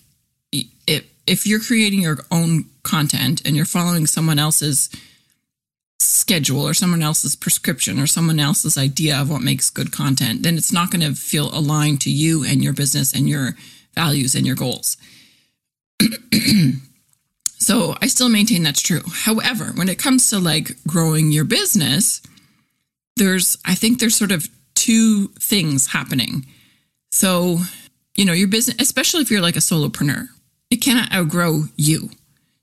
if 0.53 1.05
if 1.27 1.47
you're 1.47 1.61
creating 1.61 2.01
your 2.01 2.19
own 2.31 2.65
content 2.83 3.43
and 3.45 3.55
you're 3.55 3.67
following 3.67 4.07
someone 4.07 4.39
else's 4.39 4.89
schedule 6.01 6.63
or 6.63 6.75
someone 6.75 7.03
else's 7.03 7.37
prescription 7.37 7.99
or 7.99 8.07
someone 8.07 8.41
else's 8.41 8.79
idea 8.79 9.21
of 9.21 9.31
what 9.31 9.43
makes 9.43 9.71
good 9.71 9.93
content, 9.93 10.43
then 10.43 10.57
it's 10.57 10.73
not 10.73 10.91
going 10.91 11.01
to 11.01 11.15
feel 11.15 11.55
aligned 11.57 12.01
to 12.01 12.11
you 12.11 12.45
and 12.45 12.63
your 12.63 12.73
business 12.73 13.15
and 13.15 13.29
your 13.29 13.57
values 13.95 14.35
and 14.35 14.47
your 14.47 14.57
goals. 14.57 14.97
so 17.69 17.95
I 18.01 18.07
still 18.07 18.31
maintain 18.31 18.63
that's 18.63 18.81
true. 18.81 19.03
However, 19.13 19.73
when 19.75 19.91
it 19.91 19.99
comes 19.99 20.31
to 20.31 20.39
like 20.39 20.83
growing 20.87 21.31
your 21.31 21.45
business, 21.45 22.23
there's, 23.17 23.59
I 23.63 23.75
think 23.75 24.01
there's 24.01 24.17
sort 24.17 24.33
of 24.33 24.49
two 24.75 25.29
things 25.39 25.89
happening. 25.89 26.47
So, 27.11 27.59
you 28.17 28.25
know, 28.25 28.33
your 28.33 28.49
business, 28.49 28.79
especially 28.81 29.21
if 29.21 29.31
you're 29.31 29.43
like 29.43 29.57
a 29.57 29.59
solopreneur, 29.59 30.29
it 30.71 30.77
cannot 30.77 31.13
outgrow 31.13 31.65
you. 31.77 32.09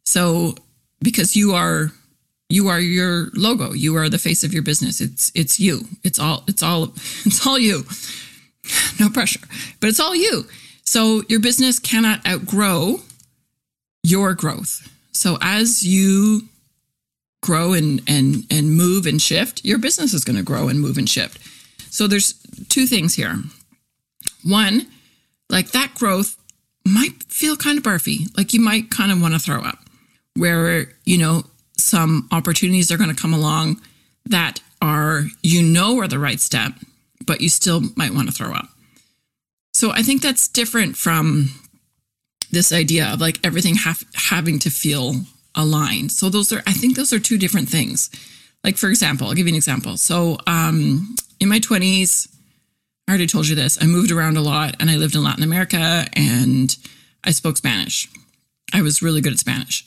So, 0.06 0.56
because 1.04 1.36
you 1.36 1.54
are 1.54 1.92
you 2.50 2.70
are 2.70 2.80
your 2.80 3.30
logo. 3.36 3.74
You 3.74 3.96
are 3.98 4.10
the 4.10 4.18
face 4.18 4.44
of 4.44 4.56
your 4.56 4.64
business. 4.64 5.02
It's 5.02 5.32
it's 5.36 5.60
you. 5.60 5.82
It's 6.04 6.18
all 6.18 6.44
it's 6.48 6.64
all 6.64 6.86
it's 7.26 7.46
all 7.46 7.60
you. 7.60 7.84
No 9.00 9.10
pressure. 9.10 9.46
But 9.80 9.90
it's 9.90 10.00
all 10.00 10.16
you. 10.16 10.46
So 10.84 11.22
your 11.30 11.42
business 11.42 11.78
cannot 11.78 12.28
outgrow 12.28 13.02
your 14.02 14.34
growth 14.34 14.92
so 15.16 15.38
as 15.42 15.84
you 15.84 16.42
grow 17.42 17.74
and 17.74 18.02
and 18.08 18.46
and 18.50 18.76
move 18.76 19.06
and 19.06 19.22
shift 19.22 19.64
your 19.64 19.78
business 19.78 20.14
is 20.14 20.24
going 20.24 20.36
to 20.36 20.44
grow 20.44 20.68
and 20.68 20.80
move 20.80 20.98
and 20.98 21.10
shift 21.10 21.40
so 21.94 22.08
there's 22.08 22.34
two 22.70 22.86
things 22.86 23.16
here 23.16 23.36
one 24.44 24.88
like 25.50 25.72
that 25.72 25.94
growth 25.94 26.38
might 26.86 27.24
feel 27.24 27.56
kind 27.56 27.78
of 27.78 27.84
barfy 27.84 28.28
like 28.38 28.54
you 28.54 28.62
might 28.62 28.90
kind 28.90 29.12
of 29.12 29.22
want 29.22 29.34
to 29.34 29.40
throw 29.40 29.62
up 29.62 29.80
where 30.36 30.88
you 31.06 31.18
know 31.18 31.44
some 31.78 32.28
opportunities 32.32 32.92
are 32.92 32.98
going 32.98 33.14
to 33.14 33.22
come 33.22 33.34
along 33.34 33.80
that 34.26 34.62
are, 34.82 35.24
you 35.42 35.62
know, 35.62 36.00
are 36.00 36.08
the 36.08 36.20
right 36.20 36.40
step, 36.40 36.74
but 37.26 37.42
you 37.42 37.50
still 37.50 37.82
might 37.96 38.14
want 38.14 38.28
to 38.28 38.34
throw 38.34 38.54
up. 38.54 38.70
So 39.74 39.92
I 39.92 40.02
think 40.02 40.22
that's 40.22 40.48
different 40.48 40.96
from 40.98 41.50
this 42.52 42.72
idea 42.72 43.08
of 43.08 43.22
like 43.22 43.40
everything 43.44 43.76
have, 43.76 44.04
having 44.14 44.60
to 44.60 44.70
feel 44.70 45.16
aligned. 45.56 46.12
So 46.12 46.30
those 46.30 46.52
are, 46.52 46.62
I 46.68 46.74
think 46.74 46.96
those 46.96 47.14
are 47.14 47.20
two 47.20 47.38
different 47.38 47.70
things. 47.70 48.10
Like, 48.64 48.78
for 48.78 48.90
example, 48.90 49.28
I'll 49.28 49.34
give 49.34 49.48
you 49.48 49.54
an 49.54 49.58
example. 49.58 49.98
So 49.98 50.38
um, 50.48 51.16
in 51.40 51.50
my 51.50 51.60
20s, 51.60 52.28
I 53.08 53.12
already 53.12 53.28
told 53.28 53.48
you 53.48 53.56
this, 53.56 53.82
I 53.82 53.86
moved 53.86 54.12
around 54.12 54.38
a 54.38 54.42
lot 54.42 54.76
and 54.80 54.90
I 54.90 54.96
lived 54.96 55.16
in 55.16 55.24
Latin 55.24 55.44
America 55.44 56.08
and 56.14 56.76
I 57.24 57.32
spoke 57.32 57.58
Spanish. 57.58 58.10
I 58.74 58.82
was 58.82 59.02
really 59.02 59.22
good 59.22 59.34
at 59.34 59.40
Spanish. 59.40 59.86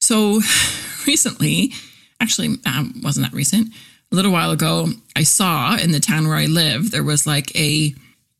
So 0.00 0.40
recently, 1.06 1.72
actually, 2.20 2.56
um, 2.64 3.00
wasn't 3.02 3.26
that 3.26 3.36
recent, 3.36 3.68
a 4.12 4.14
little 4.14 4.32
while 4.32 4.50
ago, 4.50 4.88
I 5.16 5.22
saw 5.22 5.76
in 5.76 5.92
the 5.92 6.00
town 6.00 6.28
where 6.28 6.36
I 6.36 6.46
live, 6.46 6.90
there 6.90 7.02
was 7.02 7.26
like 7.26 7.54
a, 7.56 7.94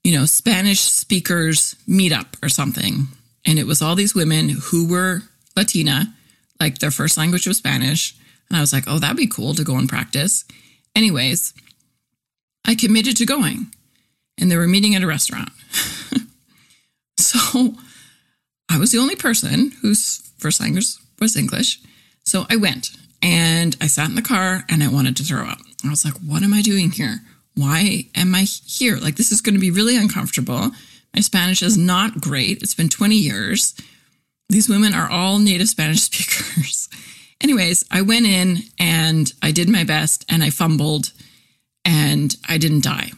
you 0.05 0.19
know, 0.19 0.27
Spanish 0.27 0.81
speakers 0.81 1.77
meetup 1.89 2.27
or 2.43 2.49
something. 2.49 3.09
And 3.47 3.59
it 3.59 3.67
was 3.67 3.83
all 3.83 3.95
these 3.95 4.15
women 4.15 4.49
who 4.49 4.87
were 4.87 5.23
Latina, 5.57 6.15
like 6.61 6.79
their 6.79 6.91
first 6.91 7.17
language 7.17 7.47
was 7.47 7.59
Spanish. 7.59 8.15
And 8.49 8.57
I 8.57 8.61
was 8.61 8.73
like, 8.73 8.85
oh, 8.87 8.99
that'd 8.99 9.17
be 9.17 9.27
cool 9.27 9.55
to 9.55 9.65
go 9.65 9.77
and 9.77 9.89
practice. 9.89 10.45
Anyways, 10.95 11.55
I 12.65 12.75
committed 12.75 13.17
to 13.17 13.27
going 13.27 13.73
and 14.39 14.51
they 14.51 14.57
were 14.57 14.69
meeting 14.69 14.95
at 14.95 15.03
a 15.03 15.07
restaurant. 15.07 15.51
so 17.17 17.75
I 18.71 18.79
was 18.79 18.93
the 18.93 18.99
only 18.99 19.17
person 19.17 19.73
whose 19.83 20.33
first 20.39 20.61
language 20.61 20.87
was 21.21 21.37
English. 21.37 21.81
So 22.25 22.47
I 22.49 22.57
went 22.57 22.91
and 23.21 23.77
I 23.81 23.87
sat 23.87 24.09
in 24.09 24.15
the 24.15 24.23
car 24.23 24.65
and 24.69 24.83
I 24.83 24.89
wanted 24.89 25.17
to 25.17 25.25
throw 25.25 25.45
up. 25.47 25.59
I 25.85 25.91
was 25.91 26.05
like, 26.05 26.15
what 26.15 26.43
am 26.43 26.55
I 26.55 26.63
doing 26.63 26.91
here? 26.91 27.21
Why 27.55 28.07
am 28.15 28.35
I 28.35 28.43
here? 28.43 28.97
Like, 28.97 29.17
this 29.17 29.33
is 29.33 29.41
going 29.41 29.55
to 29.55 29.61
be 29.61 29.71
really 29.71 29.97
uncomfortable. 29.97 30.71
My 31.15 31.21
Spanish 31.21 31.63
is 31.63 31.77
not 31.77 32.21
great. 32.21 32.63
It's 32.63 32.75
been 32.75 32.89
20 32.89 33.15
years. 33.15 33.75
These 34.49 34.69
women 34.69 34.95
are 34.95 35.11
all 35.11 35.39
native 35.39 35.69
Spanish 35.69 36.03
speakers. 36.11 36.89
Anyways, 37.41 37.85
I 37.91 38.03
went 38.03 38.27
in 38.27 38.59
and 38.79 39.33
I 39.43 39.51
did 39.51 39.69
my 39.69 39.85
best 39.85 40.25
and 40.29 40.43
I 40.43 40.51
fumbled 40.51 41.13
and 41.85 42.37
I 42.49 42.59
didn't 42.59 42.85
die. 42.85 43.11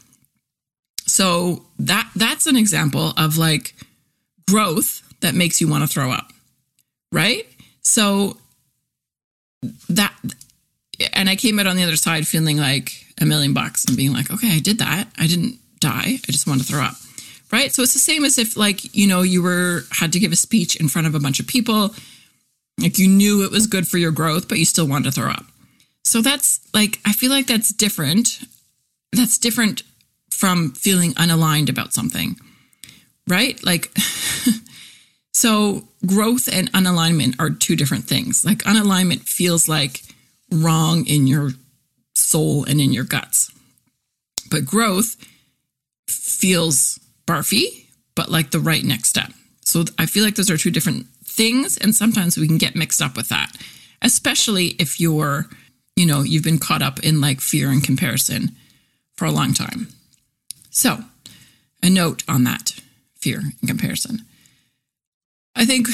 So 1.07 1.67
that 1.79 2.11
that's 2.17 2.47
an 2.47 2.57
example 2.57 3.13
of 3.17 3.37
like 3.37 3.75
growth 4.49 5.03
that 5.21 5.35
makes 5.35 5.61
you 5.61 5.69
want 5.69 5.83
to 5.83 5.89
throw 5.89 6.11
up. 6.11 6.33
Right? 7.13 7.47
So 7.83 8.39
that, 9.89 10.15
and 11.13 11.29
I 11.29 11.37
came 11.37 11.59
out 11.59 11.67
on 11.67 11.77
the 11.77 11.83
other 11.83 11.97
side 11.97 12.27
feeling 12.27 12.57
like 12.57 12.93
a 13.21 13.27
million 13.27 13.55
bucks 13.55 13.85
and 13.85 13.97
being 13.97 14.13
like, 14.13 14.31
okay, 14.31 14.57
I 14.57 14.59
did 14.59 14.79
that. 14.79 15.09
I 15.19 15.27
didn't 15.27 15.59
die. 15.81 16.19
I 16.27 16.33
just 16.33 16.47
want 16.47 16.61
to 16.61 16.67
throw 16.67 16.83
up. 16.83 16.95
Right. 17.55 17.73
So 17.73 17.83
it's 17.83 17.93
the 17.93 18.01
same 18.01 18.25
as 18.25 18.37
if 18.37 18.57
like, 18.57 18.97
you 18.97 19.07
know, 19.07 19.23
you 19.23 19.41
were, 19.41 19.85
had 19.93 20.13
to 20.15 20.19
give 20.19 20.33
a 20.33 20.37
speech 20.37 20.75
in 20.75 20.89
front 20.89 21.07
of 21.07 21.15
a 21.15 21.21
bunch 21.21 21.39
of 21.39 21.47
people. 21.47 21.95
Like 22.81 22.99
you 22.99 23.07
knew 23.07 23.45
it 23.45 23.53
was 23.53 23.69
good 23.69 23.87
for 23.87 23.97
your 23.97 24.11
growth, 24.11 24.49
but 24.49 24.59
you 24.59 24.65
still 24.65 24.89
wanted 24.89 25.05
to 25.05 25.13
throw 25.13 25.31
up. 25.31 25.45
So 26.03 26.21
that's 26.21 26.59
like, 26.75 26.99
I 27.07 27.13
feel 27.13 27.31
like 27.31 27.47
that's 27.47 27.73
different. 27.73 28.41
That's 29.13 29.39
different 29.39 29.85
from 30.33 30.73
feeling 30.73 31.13
unaligned 31.13 31.69
about 31.69 31.93
something. 31.93 32.35
Right. 33.29 33.63
Like, 33.65 33.97
So, 35.35 35.83
growth 36.07 36.49
and 36.51 36.73
unalignment 36.73 37.35
are 37.41 37.51
two 37.51 37.75
different 37.75 38.05
things. 38.05 38.45
Like, 38.45 38.59
unalignment 38.59 39.23
feels 39.29 39.69
like 39.69 40.03
wrong 40.51 41.05
in 41.07 41.27
your 41.27 41.51
soul 42.15 42.65
and 42.65 42.81
in 42.81 42.93
your 42.93 43.05
guts. 43.05 43.51
But 44.49 44.65
growth 44.65 45.17
feels 46.07 47.01
barfy, 47.27 47.87
but 48.15 48.31
like 48.31 48.51
the 48.51 48.61
right 48.61 48.85
next 48.85 49.09
step. 49.09 49.31
So, 49.63 49.85
I 49.99 50.07
feel 50.07 50.25
like 50.25 50.35
those 50.35 50.51
are 50.51 50.59
two 50.59 50.71
different 50.71 51.07
things. 51.25 51.77
And 51.79 51.95
sometimes 51.95 52.37
we 52.37 52.47
can 52.47 52.59
get 52.59 52.77
mixed 52.77 53.03
up 53.03 53.17
with 53.17 53.29
that, 53.31 53.57
especially 54.03 54.69
if 54.79 55.01
you're, 55.01 55.47
you 55.97 56.07
know, 56.07 56.23
you've 56.23 56.45
been 56.45 56.59
caught 56.59 56.83
up 56.83 57.01
in 57.01 57.21
like 57.21 57.41
fear 57.41 57.71
and 57.71 57.83
comparison 57.83 58.55
for 59.15 59.25
a 59.25 59.31
long 59.31 59.55
time. 59.55 59.89
So, 60.71 60.99
a 61.83 61.91
note 61.91 62.25
on 62.29 62.45
that 62.45 62.79
fear 63.17 63.39
and 63.39 63.69
comparison. 63.69 64.23
I 65.57 65.65
think 65.65 65.89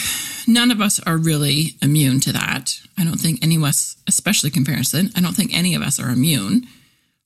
none 0.47 0.71
of 0.71 0.81
us 0.81 1.01
are 1.01 1.17
really 1.19 1.77
immune 1.83 2.21
to 2.21 2.33
that. 2.33 2.81
I 2.99 3.05
don't 3.05 3.21
think 3.21 3.41
any 3.43 3.57
of 3.57 3.63
us, 3.63 3.97
especially 4.09 4.51
comparison, 4.51 5.11
I 5.15 5.21
don't 5.21 5.37
think 5.37 5.55
any 5.55 5.75
of 5.75 5.83
us 5.83 6.01
are 6.01 6.11
immune. 6.11 6.67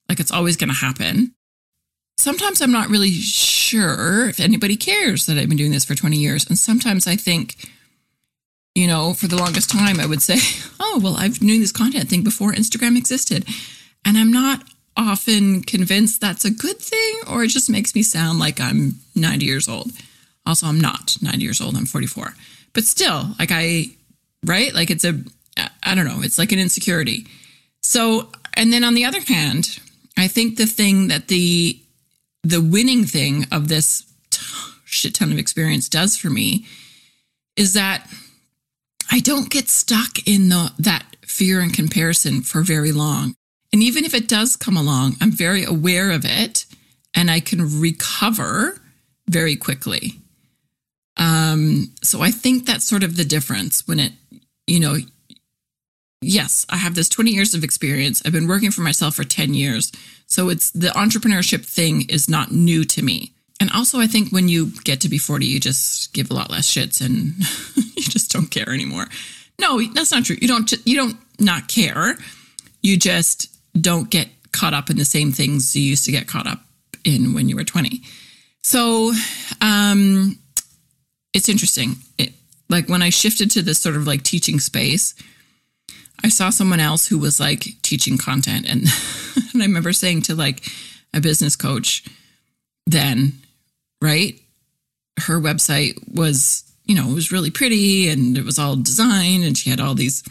Like 0.09 0.21
it's 0.21 0.33
always 0.33 0.57
going 0.57 0.69
to 0.69 0.75
happen. 0.75 1.34
Sometimes 2.17 2.61
I'm 2.61 2.73
not 2.73 2.89
really 2.89 3.11
sure 3.11 4.29
if 4.29 4.41
anybody 4.41 4.77
cares 4.77 5.27
that 5.27 5.37
I've 5.37 5.49
been 5.49 5.59
doing 5.59 5.73
this 5.73 5.85
for 5.85 5.95
20 5.95 6.17
years. 6.17 6.47
And 6.49 6.59
sometimes 6.59 7.07
I 7.07 7.17
think, 7.17 7.57
you 8.75 8.87
know, 8.87 9.15
for 9.15 9.27
the 9.27 9.37
longest 9.37 9.71
time, 9.71 10.01
I 10.01 10.07
would 10.07 10.23
say, 10.23 10.39
oh, 10.81 11.01
well, 11.03 11.17
I've 11.17 11.39
been 11.39 11.49
doing 11.49 11.61
this 11.61 11.73
content 11.73 12.09
thing 12.09 12.23
before 12.23 12.53
Instagram 12.53 12.97
existed. 12.97 13.47
And 14.05 14.17
I'm 14.17 14.33
not 14.33 14.63
often 14.97 15.63
convinced 15.63 16.21
that's 16.21 16.45
a 16.45 16.51
good 16.51 16.79
thing 16.79 17.21
or 17.29 17.43
it 17.43 17.49
just 17.49 17.69
makes 17.69 17.95
me 17.95 18.03
sound 18.03 18.39
like 18.39 18.61
I'm 18.61 18.95
90 19.17 19.45
years 19.45 19.69
old. 19.69 19.91
Also, 20.47 20.67
I'm 20.67 20.81
not 20.81 21.17
90 21.21 21.43
years 21.43 21.61
old, 21.61 21.77
I'm 21.77 21.87
44. 21.87 22.35
But 22.73 22.85
still, 22.85 23.29
like 23.39 23.51
I, 23.51 23.87
right? 24.45 24.75
Like 24.75 24.91
it's 24.91 25.05
a, 25.05 25.19
I 25.83 25.95
don't 25.95 26.05
know, 26.05 26.21
it's 26.23 26.39
like 26.39 26.53
an 26.53 26.59
insecurity. 26.59 27.27
So, 27.81 28.31
and 28.55 28.73
then 28.73 28.85
on 28.85 28.95
the 28.95 29.05
other 29.05 29.21
hand, 29.21 29.81
I 30.17 30.29
think 30.29 30.57
the 30.57 30.67
thing 30.67 31.09
that 31.09 31.29
the, 31.29 31.81
the 32.45 32.61
winning 32.61 33.05
thing 33.05 33.47
of 33.51 33.69
this 33.69 34.05
shit 34.85 35.15
ton 35.15 35.33
of 35.33 35.39
experience 35.39 35.89
does 35.89 36.17
for 36.17 36.31
me 36.31 36.67
is 37.57 37.73
that 37.73 38.07
I 39.11 39.21
don't 39.21 39.51
get 39.51 39.69
stuck 39.69 40.27
in 40.27 40.49
the, 40.49 40.73
that 40.79 41.05
fear 41.23 41.61
and 41.61 41.73
comparison 41.73 42.43
for 42.43 42.63
very 42.63 42.93
long. 42.93 43.35
And 43.73 43.83
even 43.83 44.05
if 44.05 44.15
it 44.15 44.29
does 44.29 44.57
come 44.57 44.77
along, 44.77 45.17
I'm 45.21 45.33
very 45.33 45.65
aware 45.65 46.11
of 46.11 46.25
it 46.25 46.67
and 47.15 47.31
I 47.31 47.41
can 47.41 47.81
recover 47.81 48.81
very 49.29 49.57
quickly. 49.57 50.15
Um, 51.17 51.93
so 52.03 52.23
I 52.23 52.31
think 52.31 52.67
that's 52.67 52.87
sort 52.87 53.03
of 53.03 53.17
the 53.17 53.25
difference 53.25 53.87
when 53.87 54.01
it, 54.01 54.13
you 54.67 54.81
know, 54.81 54.97
yes, 56.25 56.67
I 56.71 56.77
have 56.77 56.95
this 56.95 57.09
20 57.09 57.31
years 57.31 57.55
of 57.55 57.65
experience. 57.65 58.23
I've 58.25 58.33
been 58.33 58.49
working 58.49 58.71
for 58.71 58.81
myself 58.81 59.15
for 59.15 59.25
10 59.25 59.55
years. 59.55 59.93
So 60.27 60.49
it's 60.49 60.71
the 60.71 60.89
entrepreneurship 60.89 61.65
thing 61.65 62.09
is 62.09 62.29
not 62.29 62.53
new 62.53 62.85
to 62.85 63.03
me. 63.03 63.33
And 63.61 63.71
also, 63.73 64.01
I 64.01 64.07
think 64.07 64.33
when 64.33 64.49
you 64.49 64.73
get 64.83 65.01
to 65.03 65.09
be 65.09 65.19
40, 65.19 65.47
you 65.47 65.61
just 65.61 66.13
give 66.13 66.31
a 66.31 66.35
lot 66.35 66.51
less 66.51 66.71
shits 66.71 67.01
and 67.01 67.35
you 67.97 68.03
just 68.03 68.33
don't 68.33 68.51
care 68.51 68.71
anymore. 68.71 69.07
No, 69.61 69.81
that's 69.81 70.11
not 70.11 70.25
true. 70.25 70.37
You 70.41 70.49
don't, 70.49 70.73
you 70.85 70.97
don't 70.97 71.17
not 71.39 71.69
care. 71.69 72.17
You 72.83 72.99
just 72.99 73.57
don't 73.81 74.11
get 74.11 74.29
caught 74.53 74.75
up 74.75 74.91
in 74.91 74.97
the 74.97 75.05
same 75.05 75.33
things 75.33 75.75
you 75.77 75.83
used 75.83 76.05
to 76.07 76.13
get 76.13 76.27
caught 76.27 76.47
up 76.47 76.61
in 77.05 77.35
when 77.35 77.49
you 77.49 77.57
were 77.57 77.65
20. 77.65 78.01
So, 78.63 79.13
um, 79.61 80.39
it's 81.33 81.49
interesting. 81.49 81.97
It, 82.19 82.33
like 82.69 82.89
when 82.89 83.03
I 83.03 83.11
shifted 83.11 83.51
to 83.53 83.63
this 83.63 83.79
sort 83.79 83.97
of 83.97 84.07
like 84.07 84.23
teaching 84.23 84.59
space, 84.59 85.15
I 86.23 86.29
saw 86.29 86.51
someone 86.51 86.81
else 86.81 87.07
who 87.07 87.19
was 87.19 87.41
like 87.41 87.67
teaching 87.83 88.19
content 88.19 88.67
and 88.69 88.83
and 89.53 89.63
I 89.63 89.67
remember 89.67 89.93
saying 89.93 90.23
to 90.23 90.35
like 90.35 90.67
a 91.13 91.21
business 91.21 91.57
coach 91.57 92.05
then, 92.87 93.33
right? 94.03 94.39
Her 95.21 95.41
website 95.41 95.95
was, 96.13 96.65
you 96.85 96.95
know, 96.95 97.09
it 97.09 97.15
was 97.15 97.33
really 97.33 97.51
pretty 97.51 98.09
and 98.09 98.37
it 98.37 98.45
was 98.45 98.59
all 98.59 98.77
design 98.77 99.43
and 99.43 99.57
she 99.57 99.71
had 99.71 99.81
all 99.81 99.95
these 99.95 100.23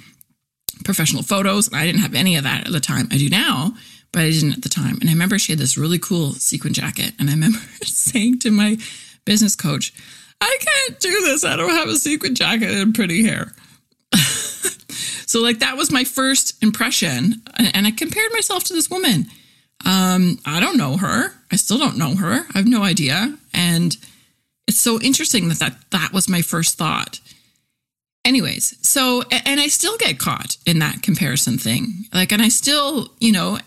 professional 0.83 1.23
photos 1.23 1.67
and 1.67 1.77
I 1.77 1.85
didn't 1.85 2.01
have 2.01 2.15
any 2.15 2.35
of 2.35 2.43
that 2.43 2.67
at 2.67 2.73
the 2.73 2.79
time. 2.79 3.07
I 3.11 3.17
do 3.17 3.29
now, 3.29 3.73
but 4.11 4.23
I 4.23 4.29
didn't 4.29 4.53
at 4.53 4.61
the 4.61 4.69
time. 4.69 4.97
And 4.99 5.09
I 5.09 5.13
remember 5.13 5.39
she 5.39 5.53
had 5.53 5.59
this 5.59 5.77
really 5.77 5.99
cool 5.99 6.33
sequin 6.33 6.73
jacket 6.73 7.13
and 7.19 7.29
I 7.29 7.33
remember 7.33 7.59
saying 7.83 8.39
to 8.39 8.51
my 8.51 8.77
business 9.25 9.55
coach, 9.55 9.93
I 10.41 10.57
can't 10.59 10.99
do 10.99 11.21
this. 11.21 11.45
I 11.45 11.55
don't 11.55 11.69
have 11.69 11.87
a 11.87 11.95
sequin 11.95 12.35
jacket 12.35 12.69
and 12.69 12.93
pretty 12.93 13.25
hair. 13.25 13.53
So, 15.25 15.41
like, 15.41 15.59
that 15.59 15.77
was 15.77 15.91
my 15.91 16.03
first 16.03 16.61
impression. 16.63 17.41
And 17.57 17.87
I 17.87 17.91
compared 17.91 18.31
myself 18.33 18.63
to 18.65 18.73
this 18.73 18.89
woman. 18.89 19.27
Um, 19.85 20.39
I 20.45 20.59
don't 20.59 20.77
know 20.77 20.97
her. 20.97 21.33
I 21.51 21.55
still 21.57 21.77
don't 21.77 21.97
know 21.97 22.15
her. 22.15 22.45
I 22.53 22.57
have 22.57 22.67
no 22.67 22.83
idea. 22.83 23.37
And 23.53 23.95
it's 24.67 24.79
so 24.79 24.99
interesting 25.01 25.49
that 25.49 25.59
that, 25.59 25.75
that 25.91 26.13
was 26.13 26.29
my 26.29 26.41
first 26.41 26.77
thought. 26.77 27.19
Anyways, 28.25 28.77
so, 28.87 29.23
and 29.29 29.59
I 29.59 29.67
still 29.67 29.97
get 29.97 30.17
caught 30.19 30.55
in 30.65 30.79
that 30.79 31.01
comparison 31.01 31.57
thing. 31.57 32.05
Like, 32.13 32.31
and 32.31 32.41
I 32.41 32.47
still, 32.47 33.11
you 33.19 33.33
know, 33.33 33.59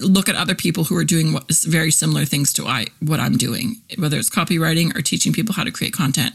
look 0.00 0.28
at 0.28 0.34
other 0.34 0.56
people 0.56 0.82
who 0.82 0.96
are 0.96 1.04
doing 1.04 1.32
what 1.32 1.44
is 1.48 1.64
very 1.64 1.92
similar 1.92 2.24
things 2.24 2.52
to 2.54 2.66
I 2.66 2.86
what 2.98 3.20
I'm 3.20 3.36
doing, 3.36 3.76
whether 3.96 4.18
it's 4.18 4.28
copywriting 4.28 4.96
or 4.96 5.02
teaching 5.02 5.32
people 5.32 5.54
how 5.54 5.62
to 5.62 5.70
create 5.70 5.92
content, 5.92 6.34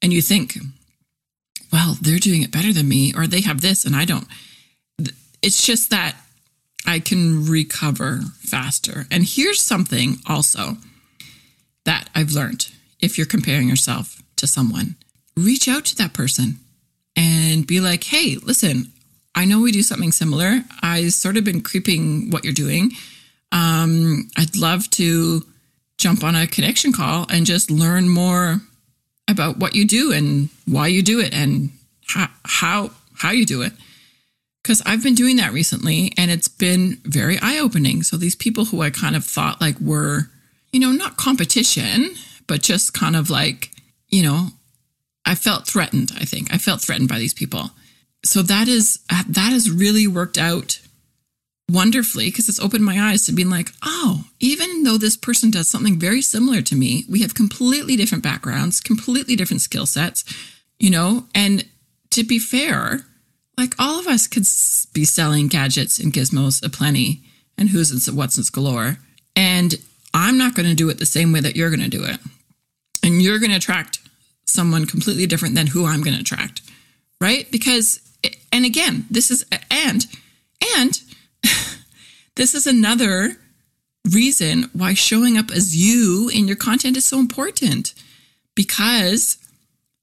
and 0.00 0.12
you 0.14 0.22
think, 0.22 0.56
well, 1.72 1.96
they're 2.00 2.18
doing 2.18 2.42
it 2.42 2.52
better 2.52 2.72
than 2.72 2.88
me, 2.88 3.12
or 3.14 3.26
they 3.26 3.40
have 3.42 3.60
this 3.60 3.84
and 3.84 3.96
I 3.96 4.04
don't. 4.04 4.26
It's 5.42 5.64
just 5.64 5.90
that 5.90 6.16
I 6.86 7.00
can 7.00 7.46
recover 7.46 8.20
faster. 8.40 9.06
And 9.10 9.24
here's 9.24 9.60
something 9.60 10.18
also 10.26 10.76
that 11.84 12.08
I've 12.14 12.32
learned 12.32 12.70
if 13.00 13.18
you're 13.18 13.26
comparing 13.26 13.68
yourself 13.68 14.22
to 14.36 14.46
someone, 14.46 14.96
reach 15.36 15.68
out 15.68 15.84
to 15.86 15.96
that 15.96 16.12
person 16.12 16.58
and 17.16 17.66
be 17.66 17.80
like, 17.80 18.04
hey, 18.04 18.36
listen, 18.42 18.92
I 19.34 19.44
know 19.44 19.60
we 19.60 19.72
do 19.72 19.82
something 19.82 20.12
similar. 20.12 20.62
I 20.82 21.08
sort 21.08 21.36
of 21.36 21.44
been 21.44 21.60
creeping 21.60 22.30
what 22.30 22.44
you're 22.44 22.52
doing. 22.52 22.92
Um, 23.52 24.28
I'd 24.36 24.56
love 24.56 24.88
to 24.90 25.42
jump 25.98 26.24
on 26.24 26.34
a 26.34 26.46
connection 26.46 26.92
call 26.92 27.26
and 27.30 27.46
just 27.46 27.70
learn 27.70 28.08
more 28.08 28.60
about 29.28 29.58
what 29.58 29.74
you 29.74 29.86
do 29.86 30.12
and 30.12 30.48
why 30.66 30.86
you 30.86 31.02
do 31.02 31.20
it 31.20 31.34
and 31.34 31.70
how 32.06 32.28
how, 32.44 32.90
how 33.14 33.30
you 33.30 33.46
do 33.46 33.62
it. 33.62 33.72
Because 34.62 34.82
I've 34.84 35.02
been 35.02 35.14
doing 35.14 35.36
that 35.36 35.52
recently 35.52 36.12
and 36.16 36.30
it's 36.30 36.48
been 36.48 37.00
very 37.04 37.38
eye 37.40 37.58
opening. 37.58 38.02
So 38.02 38.16
these 38.16 38.34
people 38.34 38.66
who 38.66 38.82
I 38.82 38.90
kind 38.90 39.14
of 39.14 39.24
thought 39.24 39.60
like 39.60 39.78
were, 39.80 40.30
you 40.72 40.80
know, 40.80 40.90
not 40.90 41.16
competition, 41.16 42.14
but 42.46 42.62
just 42.62 42.92
kind 42.92 43.14
of 43.14 43.30
like, 43.30 43.70
you 44.08 44.22
know, 44.22 44.48
I 45.24 45.34
felt 45.34 45.66
threatened. 45.66 46.12
I 46.16 46.24
think 46.24 46.52
I 46.52 46.58
felt 46.58 46.80
threatened 46.80 47.08
by 47.08 47.18
these 47.18 47.34
people 47.34 47.70
so 48.26 48.42
that 48.42 48.68
is 48.68 48.98
that 49.08 49.52
has 49.52 49.70
really 49.70 50.06
worked 50.06 50.38
out 50.38 50.80
wonderfully 51.70 52.26
because 52.26 52.48
it's 52.48 52.60
opened 52.60 52.84
my 52.84 53.00
eyes 53.10 53.26
to 53.26 53.32
being 53.32 53.50
like, 53.50 53.70
oh, 53.82 54.24
even 54.40 54.84
though 54.84 54.96
this 54.96 55.16
person 55.16 55.50
does 55.50 55.68
something 55.68 55.98
very 55.98 56.22
similar 56.22 56.62
to 56.62 56.76
me, 56.76 57.04
we 57.08 57.22
have 57.22 57.34
completely 57.34 57.96
different 57.96 58.22
backgrounds, 58.22 58.80
completely 58.80 59.34
different 59.36 59.62
skill 59.62 59.86
sets, 59.86 60.24
you 60.78 60.90
know, 60.90 61.26
and 61.34 61.64
to 62.10 62.24
be 62.24 62.38
fair, 62.38 63.00
like 63.58 63.74
all 63.78 63.98
of 63.98 64.06
us 64.06 64.26
could 64.26 64.44
be 64.92 65.04
selling 65.04 65.48
gadgets 65.48 65.98
and 65.98 66.12
gizmos 66.12 66.64
aplenty 66.64 67.22
and 67.58 67.70
who's 67.70 67.90
and 67.90 68.16
what's 68.16 68.36
and 68.36 68.52
galore. 68.52 68.98
And 69.34 69.74
I'm 70.14 70.38
not 70.38 70.54
going 70.54 70.68
to 70.68 70.74
do 70.74 70.88
it 70.88 70.98
the 70.98 71.06
same 71.06 71.32
way 71.32 71.40
that 71.40 71.56
you're 71.56 71.70
going 71.70 71.80
to 71.80 71.88
do 71.88 72.04
it. 72.04 72.18
And 73.02 73.22
you're 73.22 73.38
going 73.38 73.50
to 73.50 73.56
attract 73.56 74.00
someone 74.46 74.86
completely 74.86 75.26
different 75.26 75.54
than 75.54 75.66
who 75.66 75.86
I'm 75.86 76.02
going 76.02 76.14
to 76.14 76.20
attract, 76.20 76.62
right? 77.20 77.50
Because 77.50 78.00
and 78.52 78.64
again, 78.64 79.06
this 79.10 79.30
is 79.30 79.44
and 79.70 80.06
and 80.76 81.00
this 82.36 82.54
is 82.54 82.66
another 82.66 83.36
reason 84.12 84.70
why 84.72 84.94
showing 84.94 85.36
up 85.36 85.50
as 85.50 85.76
you 85.76 86.30
in 86.32 86.46
your 86.46 86.56
content 86.56 86.96
is 86.96 87.04
so 87.04 87.18
important 87.18 87.92
because 88.54 89.38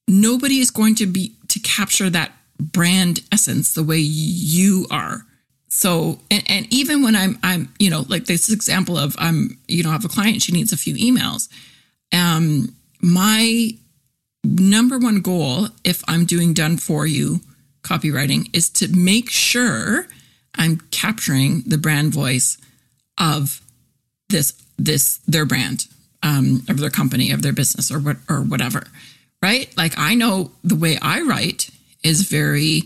nobody 0.07 0.59
is 0.59 0.71
going 0.71 0.95
to 0.95 1.05
be 1.05 1.33
to 1.47 1.59
capture 1.59 2.09
that 2.09 2.31
brand 2.59 3.21
essence 3.31 3.73
the 3.73 3.83
way 3.83 3.97
you 3.97 4.87
are. 4.91 5.25
So 5.69 6.19
and, 6.29 6.43
and 6.47 6.73
even 6.73 7.01
when 7.01 7.15
i'm 7.15 7.39
i'm 7.41 7.73
you 7.79 7.89
know 7.89 8.05
like 8.07 8.25
this 8.25 8.51
example 8.51 8.97
of 8.97 9.15
i'm 9.17 9.57
you 9.67 9.83
know 9.83 9.89
I 9.89 9.93
have 9.93 10.05
a 10.05 10.09
client 10.09 10.41
she 10.41 10.51
needs 10.51 10.71
a 10.71 10.77
few 10.77 10.95
emails. 10.95 11.49
Um 12.13 12.75
my 13.01 13.71
number 14.43 14.99
one 14.99 15.21
goal 15.21 15.69
if 15.83 16.03
i'm 16.07 16.25
doing 16.25 16.53
done 16.53 16.77
for 16.77 17.07
you 17.07 17.39
copywriting 17.81 18.49
is 18.55 18.69
to 18.69 18.87
make 18.89 19.29
sure 19.29 20.07
I'm 20.55 20.81
capturing 20.91 21.61
the 21.65 21.77
brand 21.77 22.13
voice 22.13 22.57
of 23.17 23.61
this 24.29 24.53
this 24.77 25.19
their 25.27 25.45
brand 25.45 25.87
um, 26.21 26.63
of 26.69 26.79
their 26.79 26.89
company 26.89 27.31
of 27.31 27.41
their 27.41 27.53
business 27.53 27.91
or 27.91 27.99
what 27.99 28.17
or 28.29 28.41
whatever 28.41 28.87
right? 29.41 29.75
Like 29.77 29.93
i 29.97 30.15
know 30.15 30.51
the 30.63 30.75
way 30.75 30.97
i 31.01 31.21
write 31.21 31.69
is 32.03 32.23
very 32.23 32.83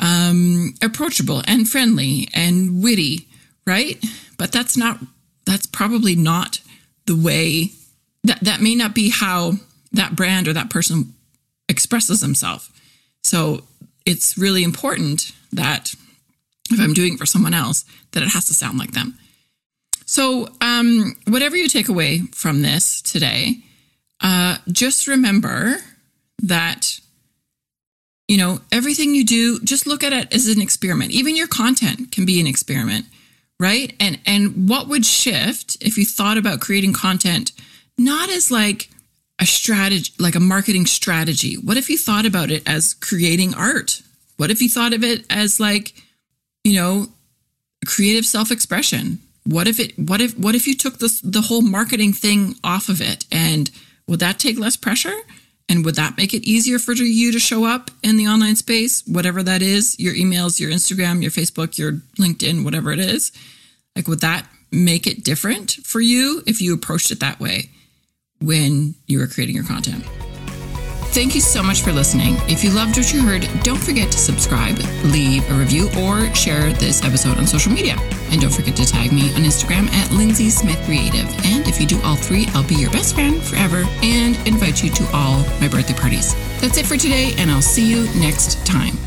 um, 0.00 0.74
approachable 0.82 1.42
and 1.46 1.68
friendly 1.68 2.28
and 2.34 2.82
witty 2.82 3.28
right? 3.66 4.02
But 4.36 4.52
that's 4.52 4.76
not 4.76 4.98
that's 5.46 5.66
probably 5.66 6.16
not 6.16 6.60
the 7.06 7.16
way 7.16 7.70
that 8.24 8.40
that 8.40 8.60
may 8.60 8.74
not 8.74 8.94
be 8.94 9.10
how 9.10 9.54
that 9.92 10.16
brand 10.16 10.48
or 10.48 10.52
that 10.52 10.70
person 10.70 11.14
expresses 11.68 12.20
himself 12.20 12.70
so 13.22 13.64
it's 14.04 14.36
really 14.36 14.64
important 14.64 15.32
that 15.52 15.94
if 16.70 16.80
I'm 16.80 16.94
doing 16.94 17.14
it 17.14 17.18
for 17.18 17.26
someone 17.26 17.54
else, 17.54 17.84
that 18.12 18.22
it 18.22 18.30
has 18.30 18.46
to 18.46 18.54
sound 18.54 18.78
like 18.78 18.92
them. 18.92 19.18
So, 20.06 20.48
um, 20.60 21.16
whatever 21.28 21.56
you 21.56 21.68
take 21.68 21.88
away 21.88 22.20
from 22.32 22.62
this 22.62 23.00
today, 23.00 23.56
uh, 24.20 24.58
just 24.70 25.06
remember 25.06 25.76
that, 26.42 27.00
you 28.28 28.36
know, 28.36 28.60
everything 28.70 29.14
you 29.14 29.24
do, 29.24 29.60
just 29.60 29.86
look 29.86 30.04
at 30.04 30.12
it 30.12 30.34
as 30.34 30.46
an 30.48 30.60
experiment. 30.60 31.12
Even 31.12 31.36
your 31.36 31.48
content 31.48 32.12
can 32.12 32.26
be 32.26 32.40
an 32.40 32.46
experiment, 32.46 33.06
right? 33.58 33.94
And 33.98 34.18
and 34.26 34.68
what 34.68 34.88
would 34.88 35.06
shift 35.06 35.76
if 35.80 35.96
you 35.96 36.04
thought 36.04 36.38
about 36.38 36.60
creating 36.60 36.92
content 36.92 37.52
not 37.96 38.28
as 38.28 38.50
like 38.50 38.90
a 39.40 39.46
strategy, 39.46 40.12
like 40.18 40.34
a 40.34 40.40
marketing 40.40 40.86
strategy? 40.86 41.56
What 41.56 41.76
if 41.76 41.88
you 41.88 41.98
thought 41.98 42.26
about 42.26 42.50
it 42.50 42.62
as 42.68 42.94
creating 42.94 43.54
art? 43.54 44.02
What 44.36 44.50
if 44.50 44.60
you 44.60 44.68
thought 44.68 44.92
of 44.92 45.04
it 45.04 45.24
as 45.30 45.60
like, 45.60 45.94
you 46.64 46.74
know, 46.74 47.06
creative 47.86 48.26
self-expression? 48.26 49.18
What 49.46 49.68
if 49.68 49.78
it 49.78 49.98
what 49.98 50.20
if 50.20 50.36
what 50.38 50.54
if 50.54 50.66
you 50.66 50.74
took 50.74 50.98
this 50.98 51.20
the 51.20 51.42
whole 51.42 51.62
marketing 51.62 52.12
thing 52.14 52.54
off 52.64 52.88
of 52.88 53.00
it 53.02 53.26
and 53.30 53.70
would 54.08 54.20
that 54.20 54.38
take 54.38 54.58
less 54.58 54.76
pressure? 54.76 55.16
And 55.66 55.82
would 55.86 55.94
that 55.94 56.18
make 56.18 56.34
it 56.34 56.44
easier 56.44 56.78
for 56.78 56.92
you 56.92 57.32
to 57.32 57.38
show 57.38 57.64
up 57.64 57.90
in 58.02 58.18
the 58.18 58.26
online 58.26 58.56
space, 58.56 59.02
whatever 59.06 59.42
that 59.42 59.62
is, 59.62 59.98
your 59.98 60.12
emails, 60.12 60.60
your 60.60 60.70
Instagram, 60.70 61.22
your 61.22 61.30
Facebook, 61.30 61.78
your 61.78 61.92
LinkedIn, 62.18 62.64
whatever 62.64 62.92
it 62.92 62.98
is? 62.98 63.32
Like, 63.96 64.06
would 64.06 64.20
that 64.20 64.46
make 64.70 65.06
it 65.06 65.24
different 65.24 65.72
for 65.82 66.02
you 66.02 66.42
if 66.46 66.60
you 66.60 66.74
approached 66.74 67.10
it 67.10 67.20
that 67.20 67.40
way? 67.40 67.70
when 68.44 68.94
you 69.06 69.18
were 69.18 69.26
creating 69.26 69.54
your 69.54 69.64
content. 69.64 70.04
Thank 71.14 71.36
you 71.36 71.40
so 71.40 71.62
much 71.62 71.82
for 71.82 71.92
listening. 71.92 72.34
If 72.48 72.64
you 72.64 72.70
loved 72.70 72.96
what 72.96 73.12
you 73.12 73.22
heard, 73.22 73.48
don't 73.62 73.78
forget 73.78 74.10
to 74.10 74.18
subscribe, 74.18 74.76
leave 75.04 75.48
a 75.48 75.54
review, 75.54 75.88
or 76.00 76.34
share 76.34 76.72
this 76.72 77.04
episode 77.04 77.38
on 77.38 77.46
social 77.46 77.70
media. 77.70 77.94
And 78.32 78.40
don't 78.40 78.52
forget 78.52 78.74
to 78.74 78.84
tag 78.84 79.12
me 79.12 79.32
on 79.34 79.42
Instagram 79.42 79.88
at 79.92 80.10
Lindsay 80.10 80.50
Smith 80.50 80.82
Creative. 80.84 81.28
And 81.46 81.68
if 81.68 81.80
you 81.80 81.86
do 81.86 82.02
all 82.02 82.16
three, 82.16 82.46
I'll 82.48 82.66
be 82.66 82.74
your 82.74 82.90
best 82.90 83.14
friend 83.14 83.40
forever 83.40 83.84
and 84.02 84.36
invite 84.44 84.82
you 84.82 84.90
to 84.90 85.08
all 85.12 85.38
my 85.60 85.68
birthday 85.68 85.94
parties. 85.94 86.34
That's 86.60 86.78
it 86.78 86.84
for 86.84 86.96
today, 86.96 87.32
and 87.38 87.48
I'll 87.48 87.62
see 87.62 87.88
you 87.88 88.12
next 88.20 88.66
time. 88.66 88.98